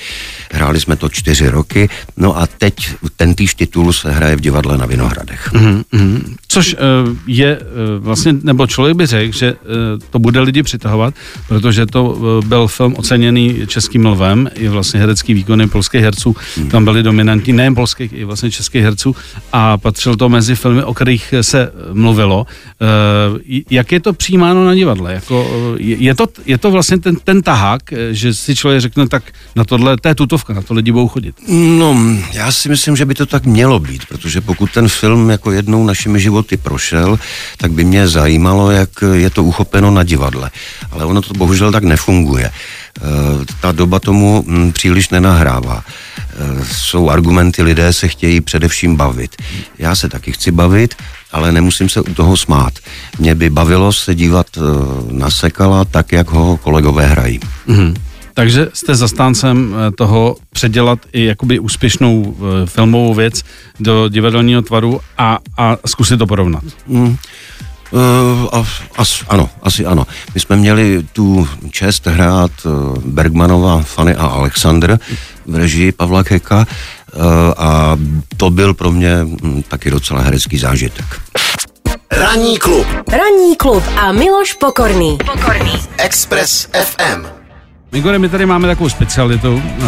Hráli 0.52 0.80
jsme 0.80 0.96
to 0.96 1.08
čtyři 1.08 1.48
roky, 1.48 1.88
no 2.16 2.38
a 2.38 2.46
teď 2.46 2.74
ten 3.16 3.34
týž 3.34 3.54
titul 3.54 3.92
se 3.92 4.12
hraje 4.12 4.36
v 4.36 4.40
divadle 4.40 4.78
na 4.78 4.86
Vinohradech. 4.86 5.50
Hmm, 5.52 5.82
hmm. 5.92 6.34
Což 6.48 6.74
uh, 6.74 6.80
je 7.26 7.58
uh, 7.58 7.64
vlastně, 8.04 8.34
nebo 8.42 8.66
člověk 8.66 8.96
by 8.96 9.06
řekl, 9.06 9.36
že 9.36 9.52
uh, 9.52 9.58
to 10.10 10.18
bude 10.18 10.40
lidi 10.40 10.62
přitahovat, 10.62 11.14
protože 11.48 11.86
to 11.86 12.20
byl 12.46 12.68
film 12.68 12.94
oceněný 12.96 13.66
českým 13.66 14.06
lvem, 14.06 14.50
i 14.54 14.68
vlastně 14.68 15.00
herecký 15.00 15.34
výkony 15.34 15.66
polských 15.66 16.02
herců, 16.02 16.36
hmm. 16.56 16.70
tam 16.70 16.84
byly 16.84 17.02
dominantní, 17.02 17.52
nejen 17.52 17.74
polských, 17.74 18.12
i 18.22 18.24
vlastně 18.24 18.50
českých 18.50 18.82
herců 18.82 19.16
a 19.52 19.78
patřil 19.78 20.16
to 20.16 20.28
mezi 20.28 20.54
filmy, 20.54 20.82
o 20.84 20.94
kterých 20.94 21.34
se 21.40 21.72
mluvilo. 21.92 22.46
Eh, 22.46 23.60
jak 23.70 23.92
je 23.92 24.00
to 24.00 24.12
přijímáno 24.12 24.64
na 24.64 24.74
divadle? 24.74 25.12
Jako, 25.12 25.46
je, 25.78 26.14
to, 26.14 26.26
je 26.46 26.58
to 26.58 26.70
vlastně 26.70 26.98
ten, 26.98 27.16
ten 27.24 27.42
tahák, 27.42 27.82
že 28.10 28.34
si 28.34 28.56
člověk 28.56 28.80
řekne, 28.80 29.08
tak 29.08 29.22
na 29.56 29.64
tohle, 29.64 29.96
to 29.96 30.08
je 30.08 30.14
tutovka, 30.14 30.54
na 30.54 30.62
to 30.62 30.74
lidi 30.74 30.92
budou 30.92 31.08
chodit? 31.08 31.34
No, 31.48 31.96
já 32.32 32.52
si 32.52 32.68
myslím, 32.68 32.96
že 32.96 33.04
by 33.04 33.14
to 33.14 33.26
tak 33.26 33.46
mělo 33.46 33.78
být, 33.78 34.06
protože 34.06 34.40
pokud 34.40 34.72
ten 34.72 34.88
film 34.88 35.30
jako 35.30 35.52
jednou 35.52 35.86
našimi 35.86 36.20
životy 36.20 36.56
prošel, 36.56 37.18
tak 37.56 37.72
by 37.72 37.84
mě 37.84 38.08
zajímalo, 38.08 38.70
jak 38.70 38.90
je 39.12 39.30
to 39.30 39.44
uchopeno 39.44 39.90
na 39.90 40.02
divadle. 40.02 40.50
Ale 40.90 41.04
ono 41.04 41.22
to 41.22 41.34
bohužel 41.34 41.72
tak 41.72 41.84
nefunguje. 41.84 42.50
Eh, 43.00 43.44
ta 43.60 43.72
doba 43.72 43.98
tomu 43.98 44.44
hm, 44.46 44.72
příliš 44.72 45.08
nenahrává. 45.10 45.84
Eh, 46.18 46.64
jsou 46.64 47.10
argumenty, 47.10 47.62
lidé 47.62 47.92
se 47.92 48.08
chtějí 48.08 48.40
především 48.40 48.96
bavit. 48.96 49.36
Já 49.78 49.96
se 49.96 50.08
taky 50.08 50.32
chci 50.32 50.50
bavit, 50.50 50.94
ale 51.32 51.52
nemusím 51.52 51.88
se 51.88 52.00
u 52.00 52.14
toho 52.14 52.36
smát. 52.36 52.72
Mě 53.18 53.34
by 53.34 53.50
bavilo 53.50 53.92
se 53.92 54.14
dívat 54.14 54.46
eh, 54.56 54.60
na 55.12 55.30
Sekala 55.30 55.84
tak, 55.84 56.12
jak 56.12 56.30
ho 56.30 56.56
kolegové 56.56 57.06
hrají. 57.06 57.40
Mm-hmm. 57.68 57.94
Takže 58.34 58.68
jste 58.72 58.94
zastáncem 58.94 59.74
toho 59.96 60.36
předělat 60.52 60.98
i 61.12 61.24
jakoby 61.24 61.58
úspěšnou 61.58 62.36
filmovou 62.66 63.14
věc 63.14 63.42
do 63.80 64.08
divadelního 64.08 64.62
tvaru 64.62 65.00
a, 65.18 65.38
a 65.58 65.76
zkusit 65.86 66.18
to 66.18 66.26
porovnat. 66.26 66.64
Mm. 66.86 67.16
Uh, 67.92 68.64
as, 68.96 69.24
ano, 69.28 69.50
asi 69.62 69.86
ano. 69.86 70.06
My 70.34 70.40
jsme 70.40 70.56
měli 70.56 71.06
tu 71.12 71.48
čest 71.70 72.06
hrát 72.06 72.50
uh, 72.64 72.98
Bergmanova, 73.04 73.82
Fanny 73.82 74.14
a 74.14 74.26
Alexander 74.26 74.98
v 75.46 75.54
režii 75.54 75.92
Pavla 75.92 76.24
Keka 76.24 76.58
uh, 76.58 77.22
a 77.56 77.98
to 78.36 78.50
byl 78.50 78.74
pro 78.74 78.92
mě 78.92 79.22
um, 79.22 79.62
taky 79.62 79.90
docela 79.90 80.20
herecký 80.20 80.58
zážitek. 80.58 81.04
Ranní 82.10 82.58
klub. 82.58 82.86
Ranní 83.08 83.56
klub 83.56 83.84
a 83.96 84.12
Miloš 84.12 84.52
Pokorný. 84.52 85.18
Pokorný. 85.26 85.72
Express 85.98 86.68
FM. 86.72 87.41
Migore, 87.92 88.18
my 88.18 88.28
tady 88.28 88.46
máme 88.46 88.68
takovou 88.68 88.88
specialitu, 88.88 89.62
eh, 89.64 89.82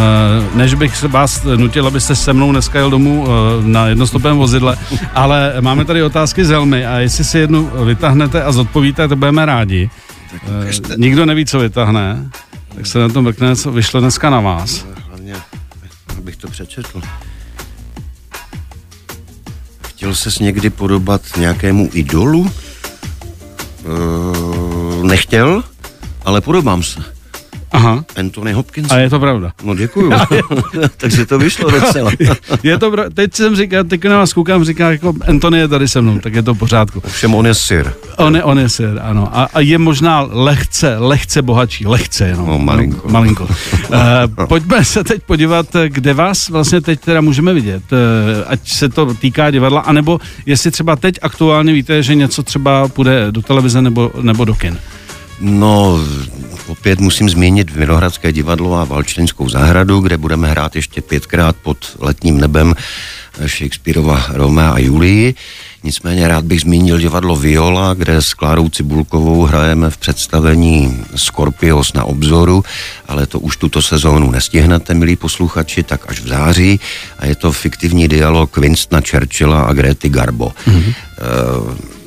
než 0.54 0.74
bych 0.74 0.96
se 0.96 1.08
vás 1.08 1.44
nutil, 1.56 1.86
abyste 1.86 2.16
se 2.16 2.32
mnou 2.32 2.52
dneska 2.52 2.78
jel 2.78 2.90
domů 2.90 3.26
eh, 3.26 3.30
na 3.66 3.86
jednostopém 3.86 4.36
vozidle, 4.36 4.76
ale 5.14 5.54
máme 5.60 5.84
tady 5.84 6.02
otázky 6.02 6.44
z 6.44 6.50
Helmy 6.50 6.86
a 6.86 6.98
jestli 6.98 7.24
si 7.24 7.38
jednu 7.38 7.70
vytáhnete 7.84 8.42
a 8.42 8.52
zodpovíte, 8.52 9.08
to 9.08 9.16
budeme 9.16 9.46
rádi. 9.46 9.90
Eh, 10.34 10.96
nikdo 10.96 11.26
neví, 11.26 11.46
co 11.46 11.58
vytáhne, 11.58 12.30
tak 12.74 12.86
se 12.86 12.98
na 12.98 13.08
to 13.08 13.22
mrkne, 13.22 13.56
co 13.56 13.72
vyšlo 13.72 14.00
dneska 14.00 14.30
na 14.30 14.40
vás. 14.40 14.86
Hlavně, 15.08 15.34
abych 16.18 16.36
to 16.36 16.48
přečetl. 16.48 17.00
Chtěl 19.88 20.14
ses 20.14 20.38
někdy 20.38 20.70
podobat 20.70 21.22
nějakému 21.36 21.90
idolu? 21.92 22.50
nechtěl, 25.02 25.64
ale 26.24 26.40
podobám 26.40 26.82
se. 26.82 27.13
Aha. 27.74 28.04
Anthony 28.16 28.52
Hopkins. 28.52 28.90
A 28.92 28.98
je 28.98 29.10
to 29.10 29.18
pravda. 29.20 29.52
No 29.64 29.74
děkuju. 29.74 30.12
Takže 30.96 31.26
to 31.26 31.38
vyšlo 31.38 31.70
docela. 31.70 32.10
je 32.62 32.78
to 32.78 32.90
pravda. 32.90 33.10
Teď 33.14 33.34
jsem 33.34 33.56
říkal, 33.56 33.84
teď 33.84 34.04
na 34.04 34.18
vás 34.18 34.32
koukám, 34.32 34.64
říká, 34.64 34.90
jako 34.90 35.14
Anthony 35.28 35.58
je 35.58 35.68
tady 35.68 35.88
se 35.88 36.00
mnou, 36.00 36.18
tak 36.18 36.34
je 36.34 36.42
to 36.42 36.54
v 36.54 36.58
pořádku. 36.58 37.02
Ovšem 37.04 37.34
on 37.34 37.46
je 37.46 37.54
sir. 37.54 37.92
On 38.16 38.36
je, 38.36 38.44
on 38.44 38.58
je 38.58 38.68
sir, 38.68 38.98
ano. 39.02 39.28
A, 39.32 39.48
a 39.54 39.60
je 39.60 39.78
možná 39.78 40.20
lehce, 40.30 40.96
lehce 40.98 41.42
bohatší, 41.42 41.86
lehce 41.86 42.26
jenom. 42.26 42.46
No, 42.46 42.58
malinko. 42.58 43.06
No, 43.06 43.12
malinko. 43.12 43.44
uh, 43.44 44.46
pojďme 44.48 44.84
se 44.84 45.04
teď 45.04 45.22
podívat, 45.22 45.66
kde 45.88 46.14
vás 46.14 46.48
vlastně 46.48 46.80
teď 46.80 47.00
teda 47.00 47.20
můžeme 47.20 47.54
vidět. 47.54 47.82
Uh, 47.92 47.98
ať 48.46 48.72
se 48.72 48.88
to 48.88 49.14
týká 49.14 49.50
divadla, 49.50 49.80
anebo 49.80 50.20
jestli 50.46 50.70
třeba 50.70 50.96
teď 50.96 51.18
aktuálně 51.22 51.72
víte, 51.72 52.02
že 52.02 52.14
něco 52.14 52.42
třeba 52.42 52.88
půjde 52.88 53.26
do 53.30 53.42
televize 53.42 53.82
nebo, 53.82 54.10
nebo 54.22 54.44
do 54.44 54.54
kin. 54.54 54.78
No, 55.40 56.00
opět 56.66 57.00
musím 57.00 57.30
zmínit 57.30 57.70
Vinohradské 57.70 58.32
divadlo 58.32 58.74
a 58.74 58.84
Valčlinskou 58.84 59.48
zahradu, 59.48 60.00
kde 60.00 60.16
budeme 60.16 60.50
hrát 60.50 60.76
ještě 60.76 61.02
pětkrát 61.02 61.56
pod 61.56 61.96
letním 61.98 62.40
nebem 62.40 62.74
Shakespeareova 63.46 64.26
Romea 64.28 64.70
a 64.70 64.78
Julii. 64.78 65.34
Nicméně 65.82 66.28
rád 66.28 66.44
bych 66.44 66.60
zmínil 66.60 66.98
divadlo 66.98 67.36
Viola, 67.36 67.94
kde 67.94 68.22
s 68.22 68.34
Klárou 68.34 68.68
Cibulkovou 68.68 69.42
hrajeme 69.42 69.90
v 69.90 69.96
představení 69.96 71.04
Scorpios 71.16 71.92
na 71.92 72.04
obzoru, 72.04 72.64
ale 73.08 73.26
to 73.26 73.40
už 73.40 73.56
tuto 73.56 73.82
sezónu 73.82 74.30
nestihnete, 74.30 74.94
milí 74.94 75.16
posluchači, 75.16 75.82
tak 75.82 76.00
až 76.08 76.20
v 76.20 76.28
září. 76.28 76.80
A 77.18 77.26
je 77.26 77.34
to 77.34 77.52
fiktivní 77.52 78.08
dialog 78.08 78.56
Winstona 78.56 79.02
Churchilla 79.10 79.62
a 79.62 79.72
Grety 79.72 80.08
Garbo. 80.08 80.52
Mm-hmm. 80.66 80.94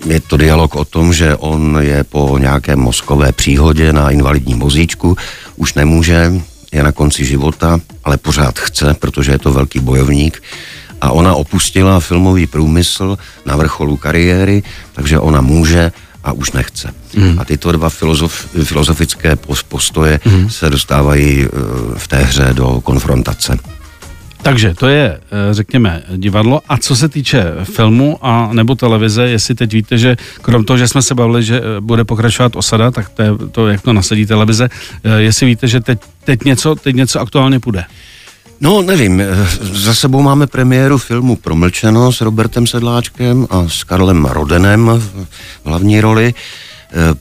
Je 0.06 0.20
to 0.20 0.38
dialog 0.38 0.76
o 0.76 0.86
tom, 0.86 1.14
že 1.14 1.36
on 1.36 1.78
je 1.82 2.04
po 2.04 2.38
nějaké 2.38 2.76
mozkové 2.76 3.32
příhodě 3.32 3.94
na 3.94 4.10
invalidním 4.10 4.60
vozíčku, 4.60 5.18
už 5.56 5.74
nemůže, 5.74 6.32
je 6.72 6.84
na 6.84 6.92
konci 6.92 7.26
života, 7.26 7.80
ale 8.04 8.18
pořád 8.18 8.60
chce, 8.60 8.94
protože 8.94 9.32
je 9.32 9.40
to 9.40 9.54
velký 9.54 9.80
bojovník 9.80 10.44
a 11.02 11.12
ona 11.12 11.36
opustila 11.36 12.00
filmový 12.00 12.48
průmysl 12.48 13.18
na 13.46 13.56
vrcholu 13.56 13.98
kariéry, 13.98 14.64
takže 14.94 15.20
ona 15.20 15.42
může 15.42 15.92
a 16.24 16.32
už 16.32 16.52
nechce. 16.52 16.94
Mm. 17.16 17.40
A 17.40 17.46
tyto 17.46 17.72
dva 17.72 17.90
filozof, 17.90 18.48
filozofické 18.64 19.36
postoje 19.68 20.20
mm. 20.26 20.50
se 20.50 20.70
dostávají 20.70 21.46
eh, 21.46 21.50
v 21.98 22.08
té 22.08 22.18
hře 22.18 22.50
do 22.54 22.82
konfrontace. 22.84 23.58
Takže 24.42 24.74
to 24.74 24.88
je, 24.88 25.20
eh, 25.20 25.54
řekněme, 25.54 26.04
divadlo. 26.18 26.62
A 26.70 26.78
co 26.78 26.96
se 26.96 27.10
týče 27.10 27.44
filmu 27.64 28.18
a 28.22 28.50
nebo 28.54 28.76
televize, 28.76 29.24
jestli 29.24 29.56
teď 29.56 29.74
víte, 29.74 29.98
že 29.98 30.18
krom 30.42 30.64
toho, 30.64 30.78
že 30.78 30.88
jsme 30.88 31.02
se 31.02 31.16
bavili, 31.16 31.44
že 31.44 31.58
eh, 31.58 31.82
bude 31.82 32.04
pokračovat 32.04 32.56
osada, 32.56 32.92
tak 32.92 33.10
to 33.10 33.22
je 33.22 33.30
to, 33.52 33.68
jak 33.68 33.82
to 33.82 33.94
nasadí 33.94 34.26
televize, 34.26 34.70
jestli 35.18 35.46
víte, 35.46 35.68
že 35.68 35.80
teď, 35.80 36.00
teď, 36.24 36.44
něco, 36.44 36.76
teď 36.76 36.96
něco 36.96 37.20
aktuálně 37.20 37.60
půjde. 37.60 37.86
No, 38.62 38.82
nevím. 38.82 39.22
Za 39.62 39.94
sebou 39.94 40.22
máme 40.22 40.48
premiéru 40.48 40.98
filmu 40.98 41.36
Promlčeno 41.36 42.12
s 42.12 42.22
Robertem 42.22 42.68
Sedláčkem 42.68 43.48
a 43.50 43.68
s 43.68 43.84
Karlem 43.84 44.26
Rodenem 44.26 44.92
v 44.98 45.28
hlavní 45.66 46.02
roli. 46.02 46.34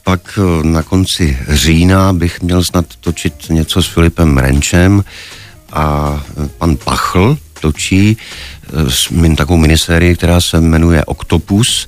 Pak 0.04 0.38
na 0.62 0.82
konci 0.82 1.38
října 1.48 2.12
bych 2.12 2.42
měl 2.42 2.64
snad 2.64 2.86
točit 3.00 3.34
něco 3.50 3.82
s 3.82 3.86
Filipem 3.86 4.38
Renčem 4.38 5.04
a 5.72 6.20
pan 6.58 6.76
Pachl 6.76 7.38
točí 7.60 8.16
e, 8.16 9.36
takovou 9.36 9.58
minisérii, 9.58 10.16
která 10.16 10.40
se 10.40 10.60
jmenuje 10.60 11.04
Octopus 11.04 11.86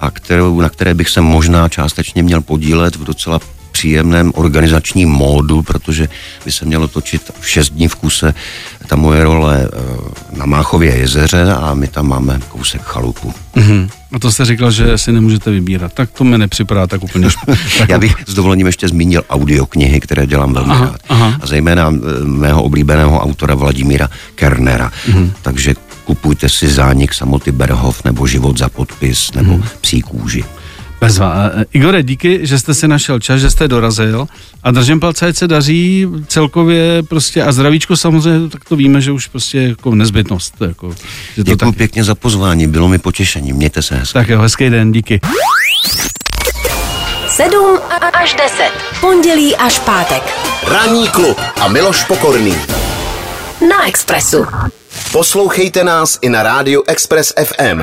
a 0.00 0.10
kterou, 0.10 0.60
na 0.60 0.68
které 0.68 0.94
bych 0.94 1.08
se 1.08 1.20
možná 1.20 1.68
částečně 1.68 2.22
měl 2.22 2.40
podílet 2.40 2.96
v 2.96 3.04
docela 3.04 3.40
příjemném 3.80 4.32
organizačním 4.34 5.08
módu, 5.08 5.62
protože 5.62 6.08
by 6.44 6.52
se 6.52 6.64
mělo 6.64 6.88
točit 6.88 7.30
6 7.42 7.68
dní 7.68 7.88
v 7.88 7.94
kuse 7.94 8.34
ta 8.86 8.96
moje 8.96 9.24
role 9.24 9.68
eh, 9.68 10.38
na 10.38 10.46
Máchově 10.46 10.96
jezeře 10.96 11.42
a 11.52 11.74
my 11.74 11.88
tam 11.88 12.08
máme 12.08 12.40
kousek 12.48 12.82
chalupu. 12.82 13.34
Mhm. 13.54 13.88
A 14.12 14.18
to 14.18 14.32
jste 14.32 14.44
říkal, 14.44 14.70
že 14.70 14.98
si 14.98 15.12
nemůžete 15.12 15.50
vybírat. 15.50 15.92
Tak 15.92 16.10
to 16.10 16.24
mi 16.24 16.38
nepřipadá 16.38 16.86
tak 16.86 17.02
úplně 17.04 17.30
špatně. 17.30 17.56
Já 17.88 17.98
bych 17.98 18.14
s 18.26 18.34
dovolením 18.34 18.66
ještě 18.66 18.88
zmínil 18.88 19.22
audioknihy, 19.30 20.00
které 20.00 20.26
dělám 20.26 20.52
velmi 20.52 20.72
Aha, 20.72 20.84
rád. 20.84 21.00
aha. 21.08 21.38
A 21.42 21.46
zejména 21.46 21.92
eh, 21.94 22.24
mého 22.24 22.62
oblíbeného 22.62 23.20
autora 23.20 23.54
Vladimíra 23.54 24.08
Kernera. 24.34 24.92
Mhm. 25.08 25.32
Takže 25.42 25.74
kupujte 26.04 26.48
si 26.48 26.68
zánik 26.68 27.14
samoty 27.14 27.52
Berhov 27.52 28.04
nebo 28.04 28.26
život 28.26 28.58
za 28.58 28.68
podpis 28.68 29.32
nebo 29.34 29.52
Mhm. 29.52 29.62
psí 29.80 30.00
kůži. 30.00 30.44
Bezva. 31.00 31.50
E, 31.60 31.64
Igore, 31.72 32.02
díky, 32.02 32.46
že 32.46 32.58
jste 32.58 32.74
si 32.74 32.88
našel 32.88 33.20
čas, 33.20 33.40
že 33.40 33.50
jste 33.50 33.68
dorazil 33.68 34.26
a 34.62 34.70
držím 34.70 35.00
palce, 35.00 35.26
ať 35.26 35.36
se 35.36 35.48
daří 35.48 36.06
celkově 36.28 37.02
prostě 37.02 37.42
a 37.42 37.52
zdravíčko 37.52 37.96
samozřejmě, 37.96 38.48
tak 38.48 38.64
to 38.64 38.76
víme, 38.76 39.00
že 39.00 39.12
už 39.12 39.26
prostě 39.26 39.58
jako 39.58 39.94
nezbytnost. 39.94 40.54
Jako, 40.60 40.90
že 41.36 41.44
to 41.44 41.50
Děkuji 41.50 41.56
tak, 41.56 41.76
pěkně 41.76 42.04
za 42.04 42.14
pozvání, 42.14 42.66
bylo 42.66 42.88
mi 42.88 42.98
potěšením, 42.98 43.56
mějte 43.56 43.82
se 43.82 43.96
hezky. 43.96 44.12
tak 44.14 44.28
jo, 44.28 44.40
hezký 44.40 44.70
den, 44.70 44.92
díky. 44.92 45.20
7 47.28 47.78
až 48.12 48.34
10. 48.34 48.70
Pondělí 49.00 49.56
až 49.56 49.78
pátek. 49.78 50.22
Ranní 50.68 51.08
klub 51.08 51.40
a 51.60 51.68
Miloš 51.68 52.04
Pokorný. 52.04 52.54
Na 53.68 53.86
Expressu. 53.88 54.46
Poslouchejte 55.12 55.84
nás 55.84 56.18
i 56.22 56.28
na 56.28 56.42
rádiu 56.42 56.82
Express 56.86 57.32
FM. 57.44 57.82